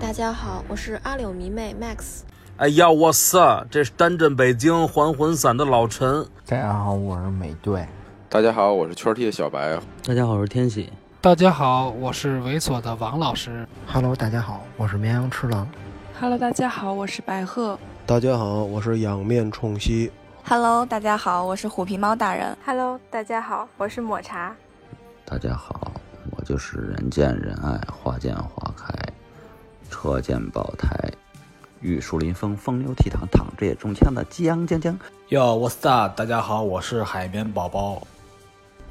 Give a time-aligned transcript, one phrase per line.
[0.00, 2.20] 大家好，我是阿柳迷妹 Max。
[2.56, 3.64] 哎呀，我操！
[3.68, 6.24] 这是单镇北京还魂散的老陈。
[6.46, 7.84] 大家好，我是美队。
[8.28, 9.78] 大家好，我是圈 T 的小白。
[10.04, 10.92] 大家好，我是天喜。
[11.20, 13.66] 大家好，我是猥琐的王老师。
[13.88, 15.68] Hello，大家好，我是绵羊吃狼。
[16.20, 17.76] Hello，大家好，我是白鹤。
[18.06, 20.12] 大家好，我是仰面冲西。
[20.44, 22.56] Hello，大家好，我是虎皮猫大人。
[22.64, 24.54] Hello，大家好，我是抹茶。
[25.24, 25.92] 大家好，
[26.30, 28.94] 我就是人见人爱，花见花开，
[29.90, 31.10] 车见宝台，
[31.80, 34.98] 玉树临风，风流倜傥，躺着也中枪的江江江。
[35.28, 36.16] 哟，What's up？
[36.16, 38.06] 大家好，我是海绵宝宝。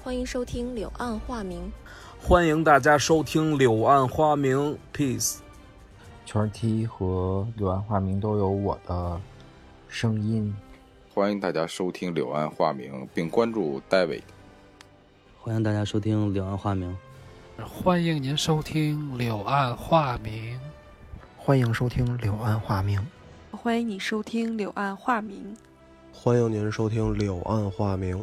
[0.04, 1.60] 欢迎收听《柳暗花明》。
[2.20, 4.58] 欢迎大家收听《柳暗花明》
[4.96, 5.38] ，Peace。
[6.26, 9.20] 圈 T 和柳暗花明都有我的
[9.88, 10.54] 声音。
[11.14, 14.22] 欢迎大家收听《柳暗花明》，并关注 David。
[15.40, 16.96] 欢迎大家收听《柳暗花明》。
[17.66, 20.56] 欢迎您收听《柳暗花明》。
[21.48, 23.00] 欢迎收听《柳暗花明》。
[23.56, 25.56] 欢迎你收听《柳暗花明》。
[26.12, 28.18] 欢迎您收听《柳暗花明》。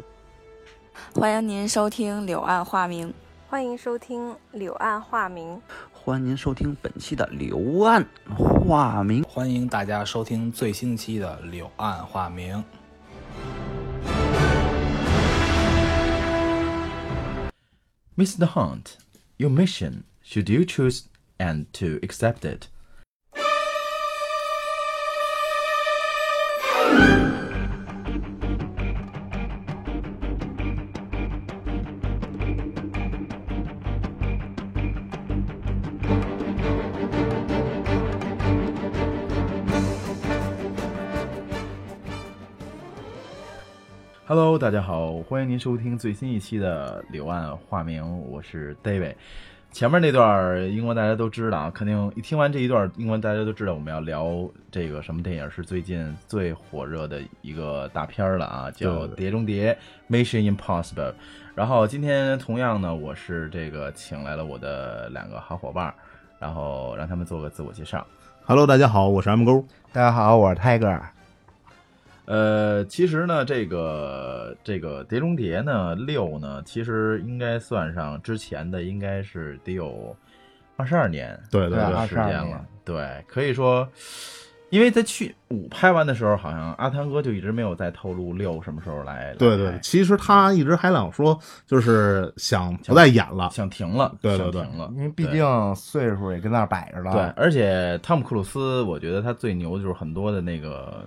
[1.19, 3.09] 欢迎您收听《柳暗花明》。
[3.49, 5.55] 欢迎收听《柳暗花明》。
[5.91, 9.23] 欢迎您收听本期的《柳暗花明》。
[9.27, 12.63] 欢迎大家收听最新期的《柳暗花明》。
[18.15, 18.45] Mr.
[18.45, 18.97] Hunt,
[19.37, 21.05] your mission, should you choose
[21.39, 22.67] and to accept it?
[44.55, 49.15] Hello，大家好，欢迎您收听最新一期的《柳暗花明》，我是 David。
[49.69, 59.77] 前面那段英文大家都知道啊，肯定一听完这一段英文，大家都知道我们要聊这个什么电影是最近最火热的一个大片了啊，叫《碟中谍》
[60.09, 61.13] （Mission Impossible）。
[61.53, 65.93] 然后今天同样呢，我是这个请来了我的两个好伙伴，
[66.39, 68.07] 然后让他们做个自我介绍。
[68.45, 69.65] Hello，大家好，我是 M 勾。
[69.91, 71.11] 大家好，我是泰戈尔。
[72.25, 80.15] 呃，其实呢，这个这个《碟中谍》呢六呢，其实应该算上之前的，应该是得有
[80.75, 82.65] 二十二年对对对时间了。
[82.83, 83.87] 对，可以说，
[84.71, 89.35] 因为在去五拍完的时候，好像阿汤哥就一直没有再透露六什么时候来。
[89.35, 94.15] 对对，其实他一直还老说，就是想不再演了，想停了。
[94.19, 97.11] 对对对，停了，因为毕竟岁数也跟那儿摆着了。
[97.11, 101.05] 对，而且汤姆·克鲁斯，我觉得他最牛的就是很多的那个。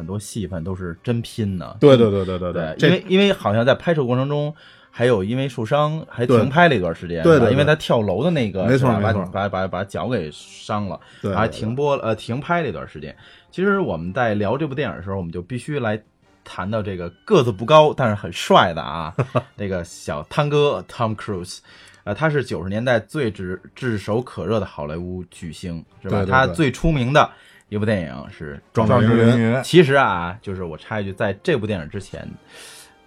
[0.00, 4.54] 很多戏份都是真拼的，对对对对对对，因为因为好像在拍摄过程中，
[4.90, 13.14] 还有因为受伤还停拍了一段时间，对对，因为他跳楼的那个，没错没错，把把把脚给伤了，对，还停播了呃停拍了一段时间。
[13.50, 16.02] 其实我们在聊这部电影的时候，我们就必须来
[16.44, 19.14] 谈到这个个子不高但是很帅的啊，
[19.58, 21.58] 这个小汤哥 Tom Cruise，
[22.04, 26.24] 呃，他是九十年代最炙炙手可热的好莱坞巨星，是吧？
[26.24, 27.30] 他最出名的。
[27.70, 29.54] 一部电影是《壮志凌云》。
[29.62, 32.28] 其实啊，就是我插一句，在这部电影之前，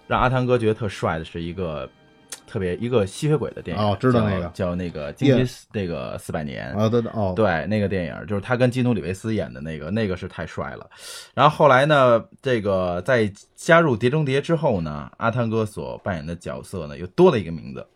[0.08, 1.88] 让阿汤哥觉得特帅的是一个
[2.46, 3.82] 特别一个吸血鬼的电影。
[3.82, 10.88] 哦，知道那个叫那个《金鸡那个四百年》啊，对哦，对，那个电影就是他跟基努里维斯演的那个，那个是太帅了。
[11.34, 17.86] 然后后来呢，这个在加入《碟中谍》之后呢，阿汤哥所扮演的角色呢又多了一个名字，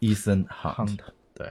[0.00, 1.12] 伊森·汉特。
[1.34, 1.46] 对，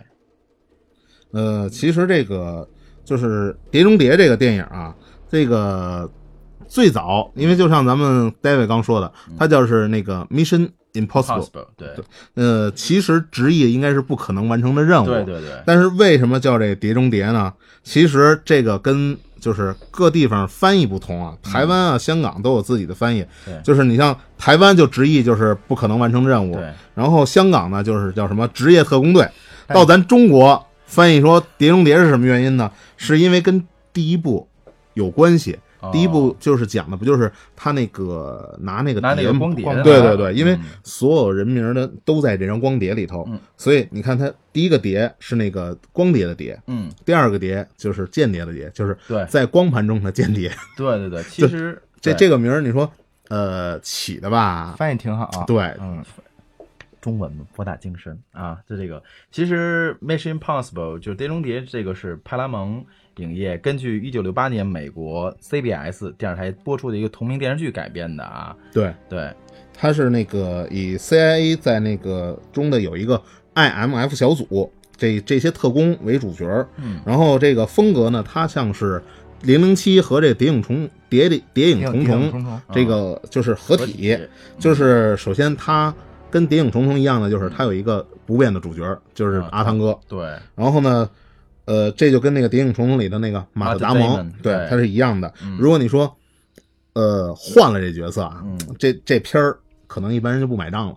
[1.31, 2.67] 呃，其实这个。
[3.09, 4.93] 就是《碟中谍》这个电影啊，
[5.27, 6.07] 这个
[6.67, 11.87] 最早，因为就像咱们 David 刚说的，它就是那个 Mission Impossible，对，
[12.35, 15.49] 呃，其实直译应该是不可能完成的任务，对对对。
[15.65, 17.51] 但是为什么叫这《碟中谍》呢？
[17.81, 23.25] 其实这个跟就是各地方翻译不同啊，台湾啊、香港都有自己的翻译，
[23.63, 26.55] 就是你像台湾就直译就是不可能完成任务，
[26.93, 29.27] 然后香港呢就是叫什么职业特工队，
[29.69, 30.63] 到咱中国。
[30.89, 32.69] 翻译说《碟中谍》是什么原因呢？
[32.97, 34.47] 是因为跟第一部
[34.95, 35.57] 有关系。
[35.81, 39.63] 哦、第一部就是讲的，不就是他那个拿那个拿那个光碟？
[39.81, 48.97] 对对对，因为所有人名的都在这张光碟里头，嗯、所以你看，他第一个碟是那个光碟的碟，嗯，第二个碟就是间谍的碟，就是
[49.29, 50.51] 在光盘中的间谍。
[50.75, 52.91] 对 对对，其实这这个名儿，你说
[53.29, 55.45] 呃起的吧，翻译挺好、啊。
[55.47, 56.03] 对，嗯。
[57.01, 58.57] 中文博大精深啊！
[58.67, 59.01] 就这个，
[59.31, 62.83] 其实《Mission Impossible》就是《碟中谍》，这个是派拉蒙
[63.17, 68.55] 影业根据一九六八年美国 CBS 电视台播出的一个同名电视剧改编的啊。
[68.73, 69.33] 对对，
[69.73, 73.21] 它是那个以 CIA 在那个中的有一个
[73.55, 76.45] IMF 小组这这些特工为主角，
[76.77, 79.01] 嗯，然后这个风格呢，它像是
[79.43, 84.17] 零零七和这谍影重谍谍影重重这个就是合体，
[84.59, 85.93] 就是首先它
[86.31, 90.19] 跟谍影重重一样的，就是它有一个不变的主角，就是阿汤哥，对，
[90.55, 91.09] 然后呢。
[91.65, 95.31] 呃，这就跟那个《谍影重重》里的那个马特·达蒙，对，他是一样的。
[95.59, 96.11] 如果你说，
[96.93, 98.43] 呃，换了这角色啊，
[98.79, 99.55] 这这片儿
[99.85, 100.95] 可能一般人就不买账了。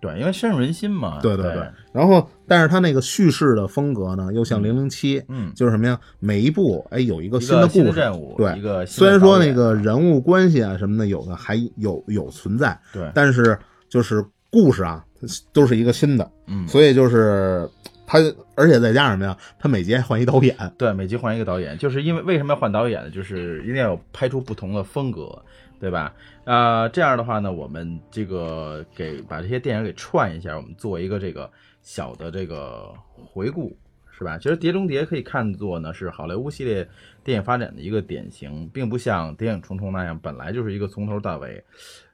[0.00, 1.18] 对，因为深入人心嘛。
[1.20, 1.68] 对对对。
[1.92, 5.98] 然后，但是他那个叙事的风格呢，又像零零七，嗯，就是什么呀？
[6.20, 13.58] 每一部哎有一个新的故事，任务，对，一个虽然说那个人物关系啊什么的有的还有有存在，对，但是
[13.88, 15.04] 就是故事啊
[15.52, 17.68] 都是一个新的，嗯，所以就是。
[18.04, 18.18] 他
[18.56, 19.34] 而且再加上什么呀？
[19.58, 23.08] 他每集还换一导演，对，每集换一个导演，就是因为为什么要换导演呢？
[23.08, 25.42] 就是一定要有拍出不同的风格，
[25.80, 26.12] 对吧？
[26.44, 31.50] 啊，这样的话呢，我们这个给把这些电影给串一下，我们做一个这个
[31.80, 32.92] 小的这个
[33.24, 33.74] 回顾，
[34.22, 34.38] 是吧？
[34.38, 36.88] 其实《碟中谍》可以看作呢是好莱坞系列
[37.24, 41.62] 电影发展的一个典型，并不像《谍影重重》那样本来就是一个从头到尾。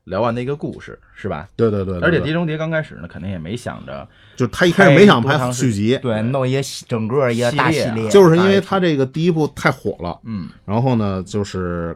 [0.05, 1.46] 聊完的一个故事是吧？
[1.55, 11.94] 对对对，而且《碟中谍》刚开始呢，肯定也没想着，就他一开始没想拍续集，对，弄一个整个一个大系列，就是因为他这个第一部太火了，嗯，然后呢，就是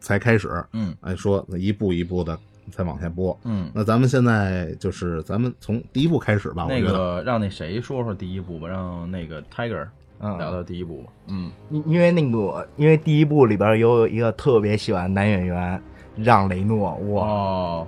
[0.00, 2.36] 才开始，嗯，哎，说一步一步的
[2.70, 9.86] 才往下播，嗯，那咱们现在就是咱们从第一部开始吧，那个让那谁说说第一部吧，让那个 Tiger
[10.20, 15.82] 聊聊第一部，嗯，因因为那个因为第一部里边有一个特别喜欢男演员。
[16.14, 17.86] 让雷诺哇，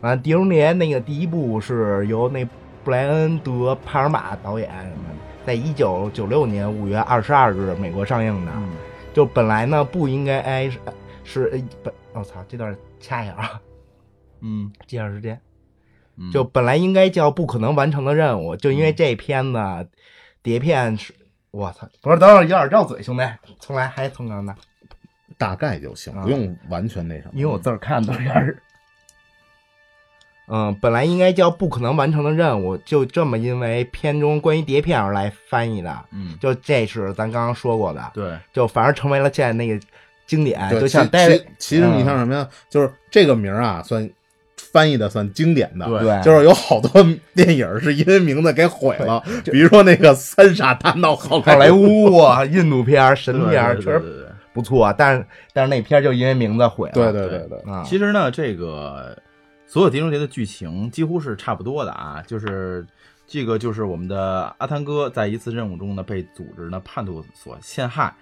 [0.00, 2.42] 完《碟中谍》那个第一部是由那
[2.82, 4.70] 布莱恩德帕尔玛导演，
[5.44, 8.52] 在一九九六年五月二十二日美国上映的。
[9.12, 10.78] 就本来呢不应该哎是
[11.22, 13.60] 是本我操这段掐一下啊，
[14.44, 15.40] 嗯，计下时间，
[16.30, 19.88] 就本来应该叫不可能完成的任务，就因为这片子
[20.42, 21.14] 碟片是，
[21.50, 23.24] 我操，不是等会儿有点绕嘴，兄弟，
[23.58, 24.54] 重来，还从刚呢。
[25.38, 27.30] 大概就行，不用完全那什么。
[27.32, 28.56] 因为我字儿看的有点
[30.46, 36.04] 嗯，本来应该叫不可能完成的任务，就这么因为片中关于碟片而来翻译的。
[36.10, 38.10] 嗯，就这是咱刚刚说过的。
[38.12, 39.80] 对，就反而成为了现在那个
[40.26, 40.68] 经典。
[40.70, 42.46] 就像其其实你像什么呀？
[42.68, 44.08] 就是这个名啊，算
[44.74, 45.86] 翻译的算经典的。
[45.86, 46.90] 对，就是有好多
[47.34, 54.20] 电影是因为名字给毁了，比如说那个《三傻大闹好莱坞》啊， 印度片、神片，确实。
[54.52, 56.94] 不错啊，但是但是那片就因为名字毁了。
[56.94, 57.82] 对对对对啊！
[57.84, 59.18] 其实呢，这个
[59.66, 62.86] 所有《碟中谍》的剧情几乎是差不多的啊，就是
[63.26, 68.14] 这个就是我们的阿汤哥在一次任务中呢被组织呢叛徒所陷害，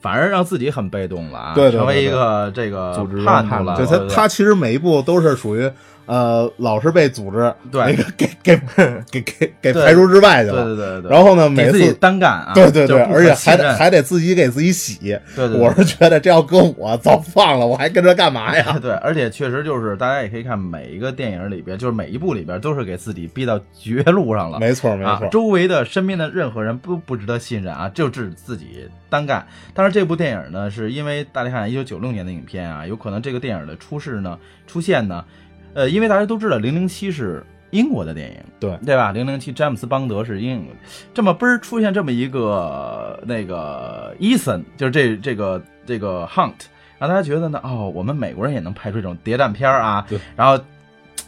[0.00, 3.76] 反而让自己很被动了啊，对，成为一个这个组织叛徒了。
[3.76, 5.68] 对他他其实每一步都是属于。
[6.10, 8.60] 呃，老是被组织对那个给给
[9.12, 11.10] 给给给排除之外去了，对对对对。
[11.12, 15.16] 然后呢，每次单干啊，对对对，而且还得还得自己给自己洗。
[15.36, 18.76] 对对，我是觉得这要搁我早放了，我还跟着干嘛呀？
[18.82, 24.58] 对，而且确实就是大家也可以看每一个电影里边，就是每一部里边都是给自己逼到绝路上了。
[24.58, 29.46] 没错没错，周围的身边的任何人不不值得信任啊，就只自己单干。
[29.72, 34.36] 但是这部电影呢，是因为大家看一九九六年的影片啊，有可能这个电影的出世呢
[34.66, 35.24] 出现呢。
[35.72, 39.10] 呃，因为大家都知道《零零七》是英国的电影，对对吧？
[39.12, 40.66] 《零零七》詹姆斯邦德是英，
[41.14, 46.54] 这么嘣儿出现这么一个那个伊森，就是这这个这个 Hunt，
[46.98, 50.04] 让大家觉得呢，哦，我们美国人也能拍出这种谍战片啊，
[50.34, 50.60] 然后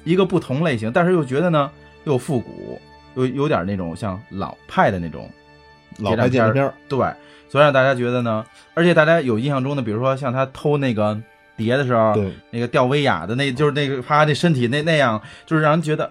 [0.02, 1.70] 一个不同类型，但是又觉得呢
[2.02, 2.80] 又复古，
[3.14, 5.30] 又有点那种像老派的那种
[5.98, 6.98] 老派谍战片，对，
[7.48, 11.16] 所以让大家觉得呢，而且大家有印象中的，比如说像他偷那个。
[11.62, 12.14] 碟的时候，
[12.50, 16.10] 那个吊威亚的那，就是那个啪，那身体那那样，就是让人觉得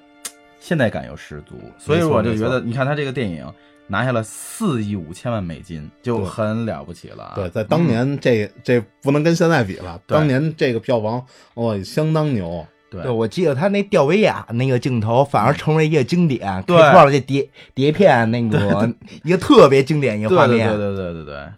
[0.59, 1.55] 现代感又十足。
[1.77, 3.45] 所以我就觉得，你看他这个电影
[3.87, 7.33] 拿下了四亿五千万美金，就很了不起了。
[7.35, 12.65] 对，在当年这这不能跟现在比了，当年这个票房哦相当牛。
[12.89, 18.93] 对，我记得他那吊威亚那个镜头反而成为一个经典，对，创了这碟碟片那个
[19.23, 20.67] 一个特别经典一个画面。
[20.67, 21.49] 对对对对对对。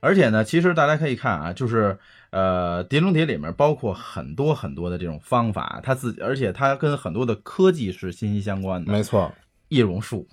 [0.00, 1.98] 而且呢，其实大家可以看啊，就是。
[2.32, 8.90] 呃，碟中谍里面包括很多很多的这种方法，它自己，而且它跟很多的科技是息息相关的。
[8.90, 9.30] 没错，
[9.68, 10.26] 易容术，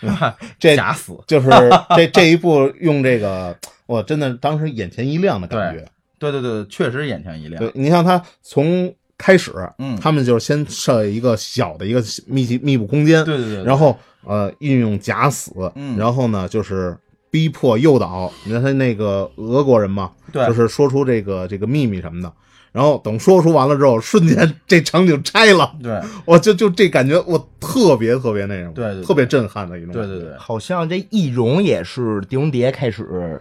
[0.60, 1.48] 这假死， 就是
[1.96, 5.82] 这这一步用这个，我真的当时眼前一亮的感觉。
[6.18, 7.58] 对对对，确实眼前一亮。
[7.58, 16.94] 对你像他从开始，嗯，他们就是先设一个小的一个密集密布空间，对对对，然后呃运用假死，嗯，然后呢就是。
[17.30, 22.32] 逼迫诱导，你看他那个俄国人嘛，对，就是说出这个这个秘密什么的。
[22.72, 33.40] 然后等说出完了之后，瞬间这场景拆了，对，我就就这感觉，我特别特别那什么，对对，特别震撼的一种，对对对，好像这易容也是狄龙蝶开始，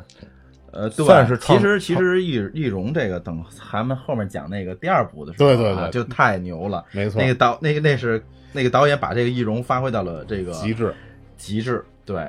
[0.71, 8.23] 呃，算是其实其实易易容这个，等咱们后面讲那个第二部的时候，对对对，就太牛了，没错，那个导那个那是
[8.53, 10.93] 那个导演把这个易容发挥到了这个极致。
[11.37, 12.25] 极致，对。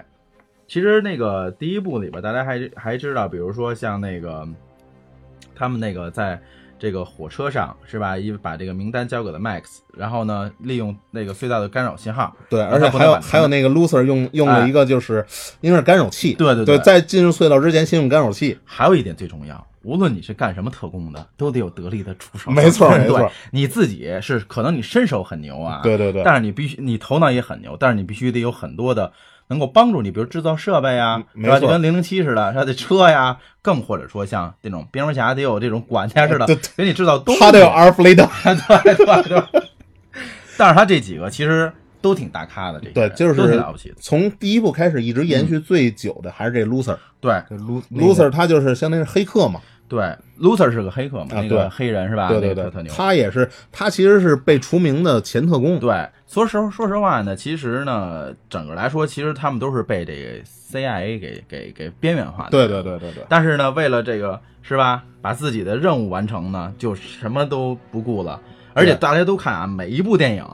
[0.66, 4.46] 其实那个第一部里边，大家还还知道，比如说像那个
[5.54, 6.40] 他们那个在。
[6.78, 8.18] 这个火车上是吧？
[8.18, 12.36] 一把这个名单交给了 Max，然后呢，利用那个隧道的干扰信号。
[12.50, 15.24] 对，而且还有还有那个 Loser 用用了一个就是
[15.62, 16.34] 应该是干扰器。
[16.34, 18.58] 对对对，在进入隧道之前先用干扰器。
[18.66, 22.50] 还有一点最重要，无论你是干什么特工的，都得有得力的助手。
[22.50, 29.10] 没错没错，你自己是可能你身手很牛啊，对对对，但是你必须你头脑也很牛，但是你必须得有很多的。
[29.48, 31.60] 能够帮助你，比如制造设备呀，是吧？
[31.60, 32.64] 就跟零零七似的，是吧？
[32.64, 37.40] 这车呀，更或者说像这种蝙蝠侠得有这种管家似的，给你制造东西。
[37.40, 38.28] 他得有阿尔弗雷德，
[38.84, 39.62] 对对对。
[40.56, 43.96] 但是他这几个其实都挺大咖的，这对就是都挺了不起的。
[44.00, 47.32] 从第一部开始一直延续最久的还是这 Loser，对
[47.92, 49.60] ，Loser 他就是相当于是黑客嘛。
[49.88, 50.02] 对
[50.40, 52.28] ，Loser 是个黑客嘛，那个黑人是吧？
[52.28, 52.92] 对对对，特牛。
[52.92, 55.78] 他也是，他其实是被除名的前特工。
[55.78, 62.50] 对，说实说实话呢，其实呢，整个来说，其实他们都是被这个 CIA 给给给边缘化的。
[62.50, 63.24] 对对对对对。
[63.28, 68.40] 但是呢，为了这个是吧，把自己的任务完成呢，就什么都不顾了。
[68.74, 70.44] 而且大家都看啊，每一部电影。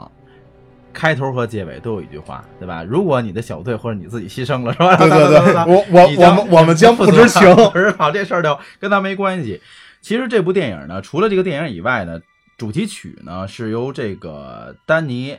[0.93, 2.85] 开头和结尾都有一句话，对吧？
[2.85, 4.97] 如果你的小队或者你自己牺牲了，是吧？
[4.97, 9.61] 对对对，我我我们我们将不知情， 知道这事儿就跟他没关系。
[10.01, 12.21] 其实这部电影呢，除了这个电影以外呢，
[12.57, 15.33] 主题曲呢是由这个丹尼·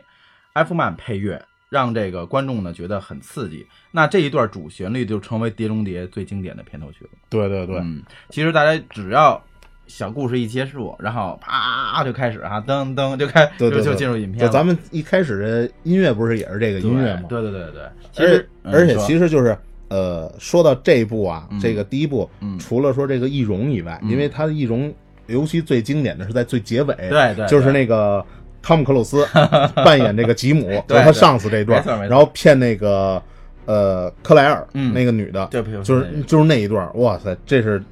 [0.53, 3.67] 埃夫曼配乐，让这个观众呢觉得很刺激。
[3.91, 7.12] 那这一段主旋律就成为《碟中谍》最经典的片头曲了。
[7.29, 9.43] 对对对，嗯，其实大家只要。
[9.85, 14.39] 小故事一结束，然后啪就开始啊，噔噔就开就就进入影片。
[14.39, 17.23] 就咱们一开始的音乐不是也是这个音乐吗？
[17.27, 17.81] 对对对对。
[18.11, 19.55] 其实而且其实就是
[19.89, 24.91] 呃，说到这一部啊，这个第一部，除了说这个易容以外，因为它的易容
[25.27, 28.25] 尤其最经典的是在最结尾，对对，就是那个
[28.61, 29.27] 汤姆克鲁斯
[29.83, 33.21] 扮演这个吉姆，就是他上司这一段，然后骗那个
[33.65, 37.83] 呃克莱尔那个女的，对，就是就是那一段，哇塞，这是。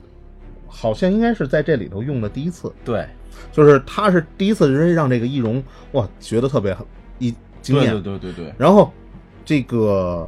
[0.73, 3.05] 好像应该是在这里头用的第一次，对，
[3.51, 5.61] 就是他是第一次人让这个易容
[5.91, 6.75] 哇觉得特别
[7.19, 8.53] 一惊艳，对对对对。
[8.57, 8.91] 然后
[9.43, 10.27] 这个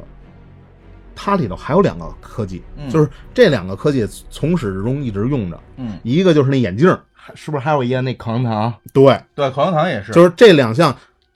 [1.16, 6.94] 它里头还有两个科技，就是这两个科技从始至终一直用着，嗯，一个就是那眼镜，
[7.34, 8.74] 是不是还有一个那口香糖？
[8.92, 10.94] 对对，口香糖也是，就是这两项。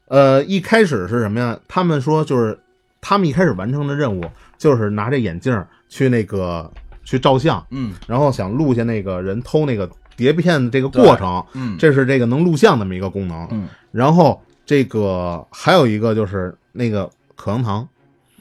[0.09, 1.59] 呃，一开始是什么呀？
[1.67, 2.59] 他们说就是
[3.01, 4.25] 他们一开始完成的任务
[4.59, 6.71] 就是拿这眼镜去那个。
[7.09, 17.89] 去照相，嗯，然后想录下那个人偷那个碟片的这个过程，嗯，这是这个能录像这么一个功能，嗯，然后这个还有一个就是那个口香糖，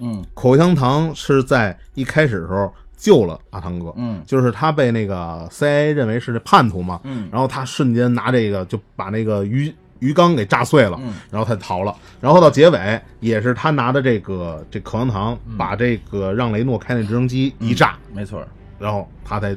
[0.02, 18.46] 嗯，口香糖是在一开始的时候救了阿汤哥，嗯，就是他被那个 CIA 认为是叛徒嘛，嗯，然后他瞬间拿这个就把那个鱼鱼缸给炸碎了，嗯，然后他逃了，然后到结尾也是他拿着这个这口香糖把这个让雷诺开那直升机一炸，没错。
[18.80, 19.56] 然后他才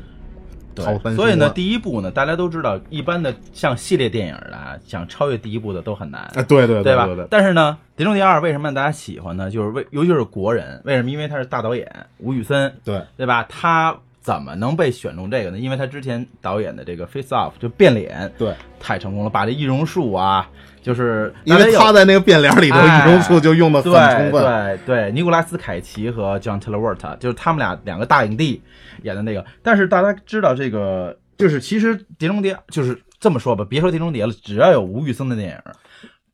[0.74, 1.14] 逃翻。
[1.14, 6.22] 所以呢，第一部呢，大家都知道，一般的像系列电影的，想超越第一部的都很难。
[6.34, 7.06] 哎，对对对吧？
[7.06, 7.26] 对。
[7.30, 9.50] 但是呢，《碟中谍二》为什么大家喜欢呢？
[9.50, 11.10] 就是为，尤其是国人，为什么？
[11.10, 11.86] 因为他是大导演
[12.18, 13.44] 吴宇森，对对吧？
[13.48, 15.58] 他怎么能被选中这个呢？
[15.58, 20.48] 因为他之前导演的这个《Face Off》就变脸，对，太成功了，把这易容术啊。
[20.82, 24.32] 就是因为他在那个变脸里头，易容术就用的很充分。
[24.32, 28.62] 对对，尼古拉斯凯奇和 John Taylor w a t 就是他们俩两个大影帝
[29.02, 29.44] 演的那个。
[29.62, 35.72] 但是大家知道这个，就是其实《碟中谍》就是这么说吧，别说《碟中谍》了，只要有吴宇森的电影。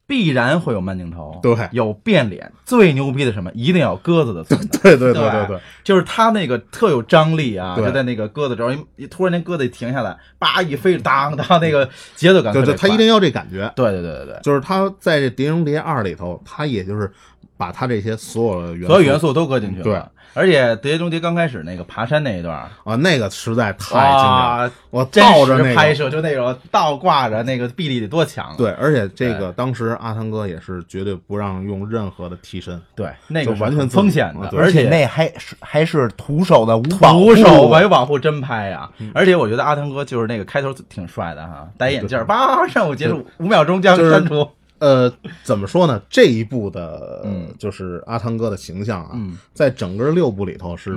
[0.06, 2.52] 必然会有慢镜头，对，有变脸。
[2.64, 3.50] 最牛逼的什么？
[3.54, 4.78] 一定要鸽子的存在。
[4.80, 7.74] 对对对对对，就是他那个特有张力啊！
[7.76, 12.52] 就在那个鸽子这儿，一突然间鸽子一停下来，叭一飞，当当，那个节奏感。
[12.52, 13.70] 对对，他一定要这感觉。
[13.74, 17.12] 对对对对对，就是他在这《碟中谍二》里头，他也就是
[17.56, 19.82] 把他这些所有的元素，所有元素都搁进去了。
[19.82, 20.02] 对。
[20.36, 24.70] 而且《碟中谍》刚开始那个爬山那一段啊，那个实在太经典了。
[24.90, 28.54] 我倒着拍摄，就那种倒挂着，那个臂力得多强。
[28.58, 32.78] 对，而且这个当时阿汤哥也是绝对不让用任何的替身。
[32.94, 38.90] 对，那个完全风险的，而且那还是还是徒手的无徒手没保护真拍呀。
[39.14, 44.46] 而且我觉得阿汤哥就是那个开头挺帅的哈，戴眼镜，叭，任务结束五秒钟将删除。
[44.78, 46.00] 呃，怎么说呢？
[46.10, 47.48] 这一部的，嗯。
[47.58, 49.18] 就是阿汤哥的形象啊，
[49.54, 50.94] 在整个六部里头是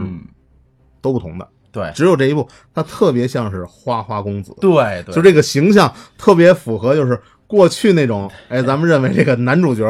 [1.02, 1.48] 都不同的。
[1.72, 9.86] 对，只有这一部，他特别像是花花公子，对对，就这个形象特别符合，就是过去那种， 哎，咱们认为这个男主角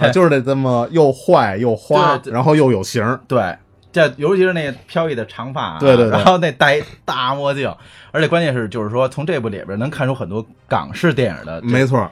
[0.00, 3.56] 啊，就是得这么又坏又花，然后又有型，对。
[3.92, 7.74] 这尤其是那飘逸的长发，对对，然后那戴大墨镜，
[8.12, 12.08] 而且关键是就是说，从这部里边能看出很多港式电影的，没错，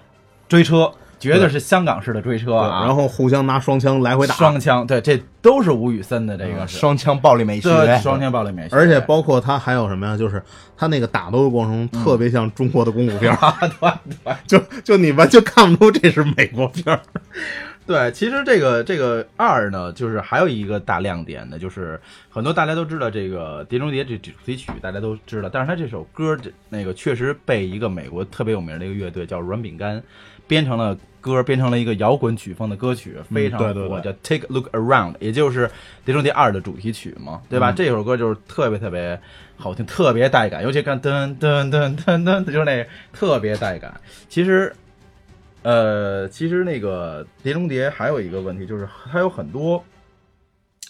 [0.49, 0.91] 追车。
[1.19, 10.17] 绝对是香港式的追车啊，然后互相拿双枪来回打，双枪，对，这都是吴宇森的这个双枪暴力美学，双枪暴力美学，而且包括他还有什么呀？
[10.17, 10.43] 就是
[10.77, 13.37] 他那个打斗的过程中特别像中国的功夫片，
[13.81, 13.93] 对
[14.25, 16.99] 对， 就就你完全看不出这是美国片。
[17.85, 21.99] 对，其实这个这个二呢，就是还有一个大亮点呢，就是
[22.29, 30.03] 很多大家都知道这个《碟中谍》这主题曲，大家都知道，但是他这首歌这那个确实被一个美国特别有名的一个乐队叫软饼干
[30.47, 30.95] 编成了。
[31.21, 35.67] 歌变成了一个摇滚曲风的歌曲，非常火，叫《Take a Look Around》，也就是
[36.05, 37.73] 《碟中谍二》的主题曲嘛，对吧？
[37.73, 39.21] 这首歌就是特别特别
[39.57, 44.01] 好听，特别带感，尤其看噔噔噔噔噔，就是那特别带感。
[44.29, 44.73] 其实，
[45.63, 49.85] 呃，其实那个《碟中谍》还有一个问题，就是它有很多，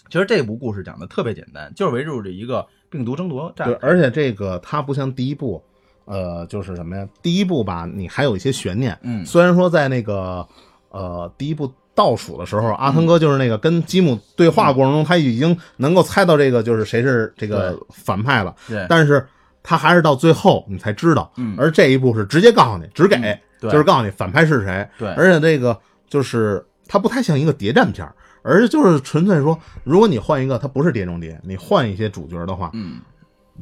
[0.09, 3.67] 其实这部故事讲的特别简单，就是围绕着一个病毒争夺战。
[3.67, 5.63] 对，而且这个它不像第一部。
[6.09, 7.07] 呃，就是什么呀？
[7.21, 8.97] 第一部吧，你还有一些悬念。
[9.03, 10.45] 嗯，虽然说在那个
[10.89, 18.55] 呃第一部倒数的时候，阿汤哥就是那个跟吉姆对话过程中，他已经能够猜到这个就是谁是这个反派了。
[18.67, 19.23] 对，但是
[19.61, 21.31] 他还是到最后你才知道。
[21.37, 24.89] 嗯，而这一部是直接告诉你，只给，就是告诉你反派是谁。
[24.97, 28.09] 对，而且这个就是它不太像一个谍战片，
[28.41, 32.99] 而是就是纯粹说，如果你换一个，它不是谍中谍，你换一些主角的话，嗯。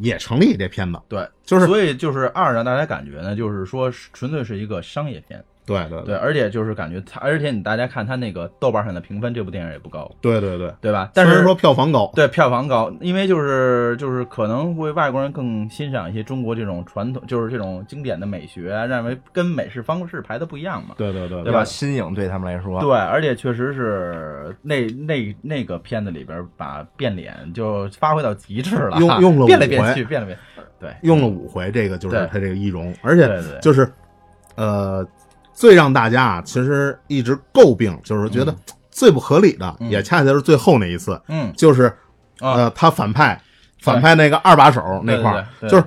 [0.02, 5.44] 也成立这片子，对，就是所以就是二让大家感觉呢，就是说纯粹是一个商业片。
[5.68, 10.10] 对对对，而且就是感觉他，而且你大家看他那个豆瓣上的评分，这部电影也不高。
[10.22, 11.12] 对对对，对吧？
[11.14, 20.96] 但是说票房高，对票房高，因为就是就是可能会外国人更欣赏一些中国这种传统，就是这种经典的美学，认为跟美式方式排的不一样嘛。
[20.98, 21.66] 对对对，对吧？
[21.66, 30.40] 新颖对他们来说，对，而且确实是那那那个片子里边把变脸就发挥到极致了，用用了 变来变去，变了变，
[30.80, 33.86] 对，用了五回，这个就是他这个易容，而且就是
[34.56, 35.06] 呃。
[35.58, 38.56] 最让大家啊，其实一直诟病，就是觉得
[38.92, 41.92] 最不合理的，也恰恰是最后那一次，嗯，就是
[42.40, 43.42] 呃，他反派
[43.82, 45.84] 反派那个二把手那块儿，就是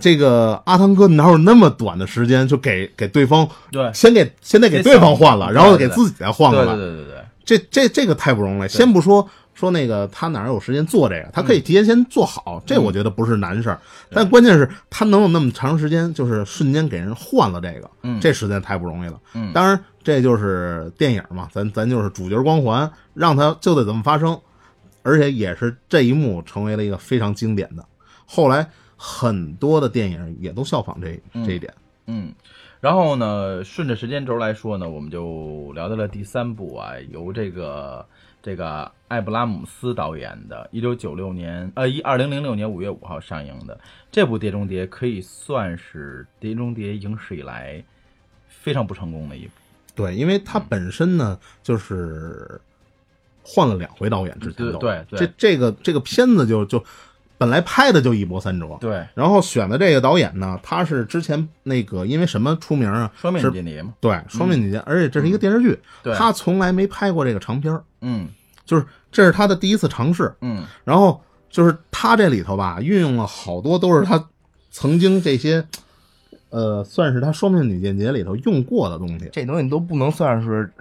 [0.00, 8.68] 这个阿汤哥哪有那么短的时间就给给对方，对，先给先得给对方换了，然后给自己再换了，对对对对，这这这个太不容易了。
[8.68, 13.78] 先不说说那个他哪有时间做这个，他可以提前先做好，这我觉得不是难事儿。
[14.10, 19.20] 但关键是，他能有那么长时间，就是瞬间给人换了这个，嗯，这实在太不容易了。
[19.34, 24.40] 嗯，当然这就是电影嘛，咱咱就是主角光环，让他就得怎么发生，
[25.02, 27.84] 而且也是这一幕成为了一个非常经典的。
[28.24, 31.72] 后来很多的电影也都效仿这这一点。
[32.06, 32.32] 嗯，
[32.80, 38.06] 然后呢，顺着时间轴来说呢，我们就聊到了第三部啊，由这个。
[38.42, 43.78] 这个艾布拉姆斯导演的，一九九六年，呃，一二零零六年五月五号上映的。
[44.10, 47.82] 这部《碟中谍》，可以算是《碟中谍》影史以来
[48.48, 49.52] 非常不成功的一部。
[49.94, 52.60] 对，因为它本身呢，就是
[53.44, 56.82] 换了两回导演，之前对对对，这这个这个片子就就
[57.42, 59.06] 本来拍的就一波三折，对。
[59.14, 63.10] 然后选的这个导演呢，他是之前那个因为什么出名啊？
[63.16, 63.92] 双面间谍嘛。
[64.00, 65.78] 对，双面间谍，而且这是一个电视剧，
[66.16, 68.28] 他从来没拍过这个长片嗯。
[68.64, 74.24] 就是这是他的第一次尝试，嗯，然后就是他这里头吧，运用了好多都是他
[74.70, 75.66] 曾经这些，
[76.50, 79.28] 呃，算是他双面女间谍里头用过的东西。
[79.32, 80.72] 这东西都不能算是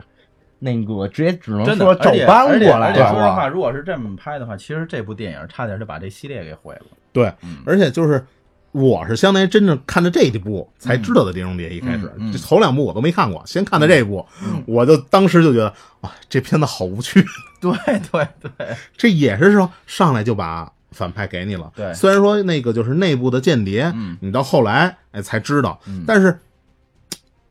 [0.63, 2.93] 那个直接，只能说照搬过来。
[2.93, 6.85] 说实话，如果是这么拍的话，其实这部电影差点就把这系列给毁了。
[7.11, 7.33] 对，
[7.65, 8.25] 而且就是。
[8.73, 14.25] 我是相当于真正看着这一部才知道的《碟中谍》，一开始这头两部我都没看过，先看的这一部，
[14.65, 15.67] 我就当时就觉得
[15.99, 17.21] 啊，这片子好无趣。
[17.59, 17.73] 对
[18.09, 21.69] 对对，这也是说上来就把反派给你了。
[21.75, 26.39] 对，虽然说那个就是内部的间谍，你到后来哎才知道，但是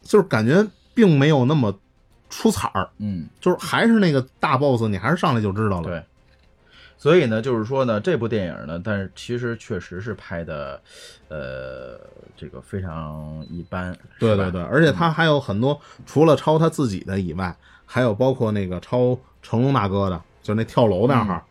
[0.02, 1.78] 就是感觉并没有那么
[2.30, 2.88] 出彩儿。
[2.96, 5.88] 嗯，就是还是那个大 boss，你还是上来就知道了。
[5.88, 6.02] 对。
[6.96, 10.78] 所以呢，就是说呢，这部电影呢，但是其实确实是拍的，
[11.28, 11.98] 呃，
[12.36, 13.96] 这个非常一般。
[14.18, 21.42] 对对对，而且他还有很多，除了抄他自己的以外，还有包括那个抄成龙大哥的，就那跳楼那哈儿。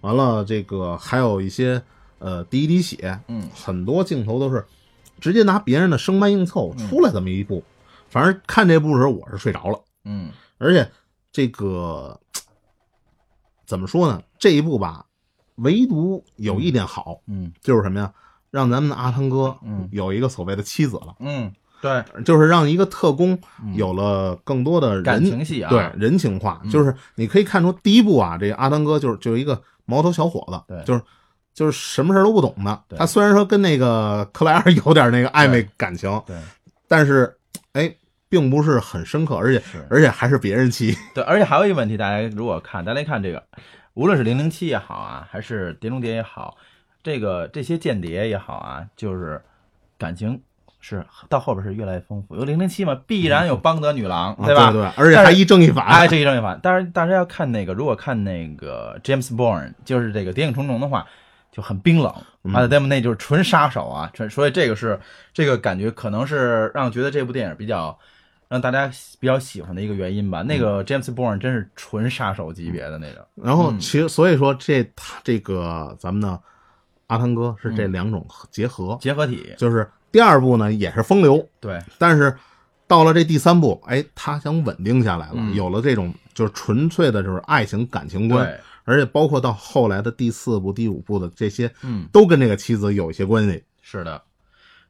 [0.00, 1.80] 完了，这个还有一些
[2.18, 4.64] 呃滴一滴血，嗯，很多镜头都是
[5.20, 7.62] 直接拿别人的生搬硬凑出来这么一部。
[8.08, 9.78] 反正看这部的时候，我是睡着了。
[10.06, 10.90] 嗯，而且
[11.30, 12.18] 这个。
[13.66, 14.22] 怎么说呢？
[14.38, 15.04] 这一部吧，
[15.56, 18.12] 唯独有一点好，嗯，就是什么呀？
[18.52, 23.36] 让咱们的阿汤哥，嗯，有一个所谓的妻子了，嗯，对，就是让一个特工
[23.74, 26.70] 有了更多的人感情戏啊，对人情化，嗯。
[26.70, 31.02] 就是你可以看出第一部啊，这个阿汤哥就是就是一个毛头小伙子，对，就是
[31.52, 32.84] 就是什么事都不懂的。
[32.96, 36.36] 他虽然说跟那个克莱尔有点那个暧昧感情，对，
[36.86, 37.36] 但是
[37.72, 37.92] 哎，
[38.28, 40.96] 并不是很深刻，而且而且还是别人妻。
[41.14, 43.42] 对，而且还有一个问题，大家如果看，大家看这个，
[43.94, 46.56] 无论是零零七也好啊，还是碟中谍也好，
[47.02, 49.40] 这个这些间谍也好啊，就是
[49.96, 50.40] 感情
[50.80, 52.36] 是到后边是越来越丰富。
[52.36, 54.72] 有零零七嘛，必然有邦德女郎，啊对吧？
[54.72, 56.58] 对对，而且还一正一反，哎，这一正一反。
[56.62, 61.06] 但是大家要看那个，如果看那个 James Bond，就是这个《谍影重重》的话，
[61.52, 62.12] 就很冰冷。
[62.52, 65.00] 他的 demo 那就是纯杀手啊，纯所以这个是
[65.32, 67.98] 这个感觉，可能是让觉得这部电影比较
[68.48, 70.42] 让大家比较喜欢的一个原因吧。
[70.42, 73.24] 那个 James Bond 真是纯杀手级别的那种。
[73.34, 76.38] 然后其实所以说这他这个咱们呢
[77.08, 82.36] 阿汤哥是这两种结合结合体，就是第二部呢也是风流，对，但是
[82.86, 85.54] 到了这第三部，哎，他想稳定下来了，嗯。
[85.54, 93.62] 有了这种就是纯粹的就是爱情感情观对，而且包括到后来的第四部、第五部的这些，嗯，都跟这个妻子有一些关系。
[93.82, 94.22] 是的，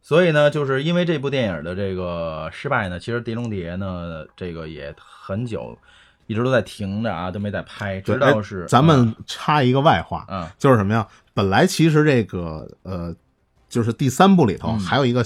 [0.07, 5.77] 所以呢，就是因为这部电影的这个失败呢，其实《碟中谍》呢，这个也很久
[6.29, 11.05] 一直都在停着啊，都没在拍，直到是哎咱们插一个外话，嗯，就是什么呀？
[11.35, 13.13] 本来其实这个呃，
[13.69, 14.79] 就是第三部里头嗯。
[14.79, 15.25] 还有一个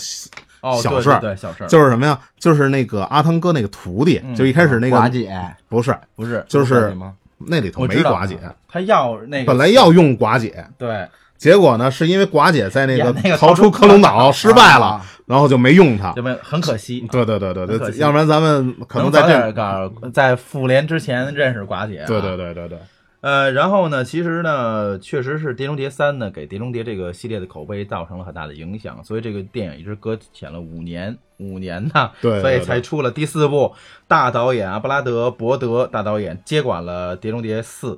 [0.62, 1.66] 哦小事儿，对小事儿。
[1.66, 2.18] 就是什么呀？
[2.38, 4.34] 就是那个阿汤哥那个徒弟，嗯。
[4.34, 5.30] 就一开始那个寡姐。
[5.68, 6.96] 不是不是就是
[7.36, 11.06] 那里头没寡姐，他要那个本来要用寡姐，对，
[11.40, 16.20] 结果呢是因为寡姐在那个逃逃出出克隆岛啊失败了啊，然后就没用她这。
[16.20, 22.78] 边很可惜，对对对对对，要不然咱们可能在早这点搞在复联之前认识寡姐、啊，对对对对对，
[23.22, 33.72] 呃，然后呢，其实呢，确实是《碟中谍三》呢给《碟中谍》这个系列的口碑造成了很大的影响，所以这个电影一直搁浅了五年，五年呢，对对所以才出了第四部。
[34.06, 37.92] 大导演阿布拉德·伯德大导演接管了《碟中谍四》。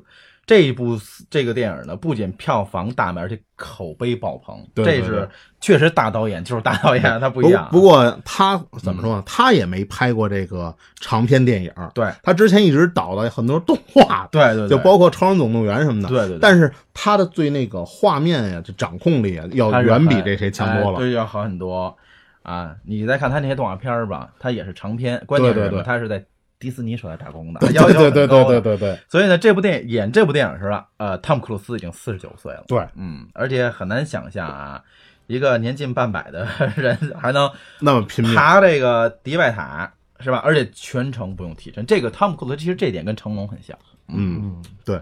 [0.44, 0.98] 这一部
[1.30, 4.56] 这个电影呢，不仅票房大卖，而且口碑爆棚。
[4.74, 5.28] 对对对这是
[5.60, 7.68] 确实大导演就是大导演，他不一样。
[7.70, 9.22] 不过他怎么说呢？
[9.24, 11.72] 他也没拍过这个长篇电影。
[11.94, 16.08] 对他之前一直导的很多动画，对对对就包括《超人总动员》什么的。
[16.08, 20.98] 对对对但是他的对那个画面呀，这掌控力啊，要远比这谁强多了。
[20.98, 21.96] 哎对，要好很多
[22.42, 22.74] 啊！
[22.84, 26.24] 你再看他那些动画片吧，他也是长篇，关键是他是在
[26.62, 28.98] 迪士尼手下打工的，对要求对对对对对对。
[29.08, 32.62] 所以呢，这部电影演这部电影时了，呃，汤姆克鲁斯已经四十九岁了。
[32.68, 34.80] 对，嗯，而且很难想象啊，
[35.26, 36.46] 一个年近半百的
[36.76, 40.40] 人还能那么拼命爬这个迪拜塔，是吧？
[40.44, 43.76] 而且全程不用替身，这个汤姆克鲁斯其实这点跟成龙很像。
[44.06, 45.00] 嗯，对。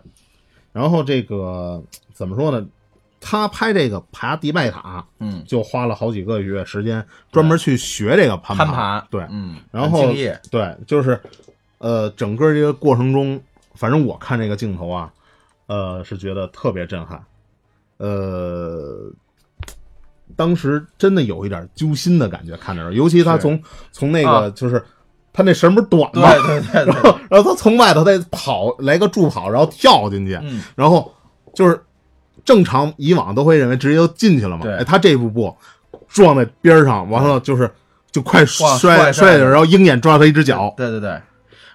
[0.73, 1.83] 然后这个
[2.15, 2.67] 怎么说呢？
[3.21, 9.01] 他拍这个爬迪拜塔，嗯，就花了好几个月时间，专门去学这个攀攀爬。
[9.11, 9.57] 对，嗯。
[9.71, 10.11] 然后
[10.51, 11.21] 对，就是
[11.79, 13.41] 呃，整个这个过程中，
[13.75, 15.13] 反正我看这个镜头啊，
[15.67, 17.23] 呃，是觉得特别震撼，
[17.99, 19.13] 呃。
[20.37, 24.43] 当时真的有一点揪心的感觉，看着，尤其他从从那啊。
[24.43, 24.83] 个就是
[25.33, 26.33] 他那绳不是短吗？
[26.33, 26.95] 对对对对。
[26.95, 30.63] 然后 然后他从外头再跑来个助跑，然后跳进去，嗯。
[30.77, 31.13] 然后
[31.53, 31.83] 就是
[32.45, 34.75] 正常以往都会认为直接就进去了嘛，对。
[34.77, 35.57] 哎，他这一步不
[36.09, 37.71] 撞在边上，完了就是
[38.11, 41.21] 就快摔摔摔着，然后鹰眼抓他一只脚，对对对，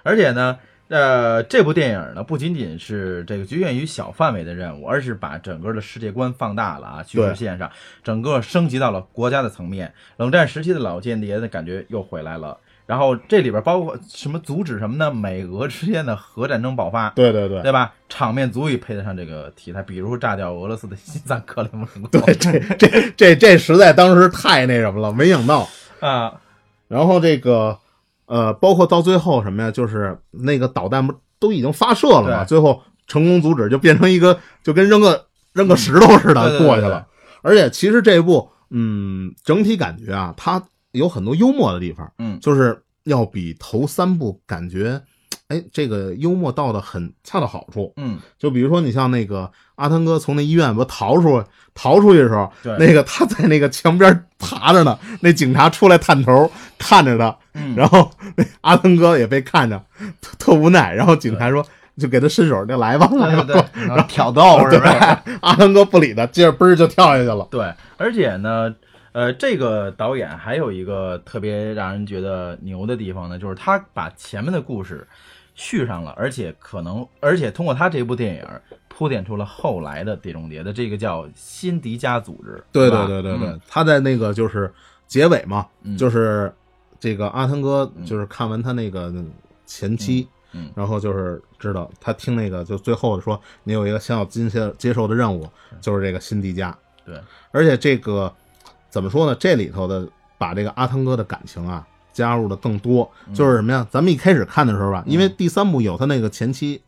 [0.02, 7.70] 而且呢，呃，这部电影呢不仅仅是这个局限于小范围的任务，而是把整个的世界观放大了啊，叙事线上
[8.04, 9.92] 整个升级到了国家的层面。
[10.18, 12.58] 冷战时期的老间谍的感觉又回来了。
[12.86, 15.10] 然后这里边包括什么阻止什么呢？
[15.12, 17.92] 美俄之间的核战争爆发，对对对对吧？
[18.08, 22.10] 场面足以配得上这个题材，比如炸掉俄罗斯的西藏克里姆林宫。
[22.20, 25.68] 对，这这这这实在当时太那什么了，没想到
[25.98, 26.32] 啊。
[26.86, 27.76] 然后这个
[28.26, 32.44] 呃，包括到最后什么呀，就是那个导弹不都已经发射了吗？
[32.44, 37.04] 最后成功阻止，就变成一个就跟扔个扔个石头似的过去了。
[37.42, 45.00] 而且其实这一部，嗯，整体感觉啊，它有很多幽默的地方，嗯就是要比头三部感觉，
[45.48, 47.92] 哎，这个幽默到的很恰到好处。
[47.96, 51.42] 嗯，就比如说你像那个阿汤哥从那医院不逃出
[51.74, 59.80] 逃出去的时候对，那个他在那个墙边爬着呢，那警察出来探头看着他，嗯然后那阿汤哥也被看着，
[60.20, 61.64] 特特无奈，然后警察说。
[61.98, 67.48] 就给他伸手，就来吧，来吧，对对对 然后挑逗是吧阿汤哥不理他，接着嘣儿就跳下去了。
[67.50, 68.70] 对，而且呢，
[69.16, 75.08] 呃，这个导演还有一个特别让人觉得牛的地方呢，就是他把前面的故事
[75.54, 78.46] 续上了，而且可能，而且通过他这部电影
[78.88, 82.62] 铺垫出了后来的碟中谍的这个叫辛迪加组织。
[82.70, 84.70] 对对对对对对，他在那个就是
[85.06, 85.96] 结尾嘛，嗯。
[85.96, 86.52] 就是
[87.00, 89.10] 这个阿汤哥就是看完他那个
[89.64, 95.48] 前妻，嗯，然后就是知道他听那个就最后说你有一个想要今接接受的任务，
[95.80, 96.76] 就是这个辛迪加。
[97.06, 97.18] 对，
[97.50, 98.30] 而且这个
[98.96, 99.36] 怎么说呢？
[99.38, 103.86] 这里头的把这个阿汤哥的感情啊加入的更多，嗯就是什么呀？
[103.90, 106.80] 咱们一开始看的时候吧，因为第三部有他那个前妻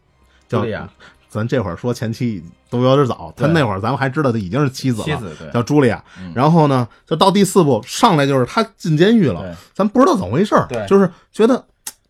[0.49, 0.89] 叫莉亚。
[1.29, 6.03] 咱这会儿说前妻都有点早，他那会儿咱们还知道他已经是妻子了，妻子对叫茱莉亚。
[6.19, 11.63] 嗯然后呢，就到第四部上来就是他进监狱了，咱不知道怎么回事儿，就是觉得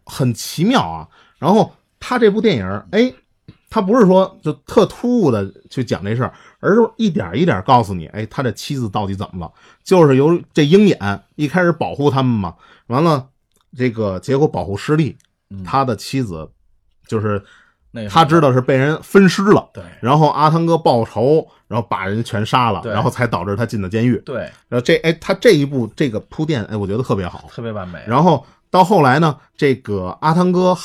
[0.04, 1.08] 很奇妙啊。
[1.40, 3.12] 然后他这部电影，哎，
[3.70, 9.52] 他不是说就特突兀的去讲这事儿，而是一点一点告诉你，哎，他这妻子到底怎么了？
[9.84, 12.54] 就是由这鹰眼一开始保护他们嘛，
[12.86, 13.28] 完了
[13.76, 15.16] 这个结果保护失利，
[15.64, 16.50] 他的妻子
[17.06, 17.42] 就是。
[18.08, 24.16] 他知道是被人分尸了，对，然后阿汤哥报仇，然后把人全杀了，然后才导致他进的监狱。
[24.18, 27.98] 对，然后这哎，他这一步这个铺垫，哎，我觉得特别好，特别完美。
[28.06, 30.76] 然后到后来呢，这个阿汤哥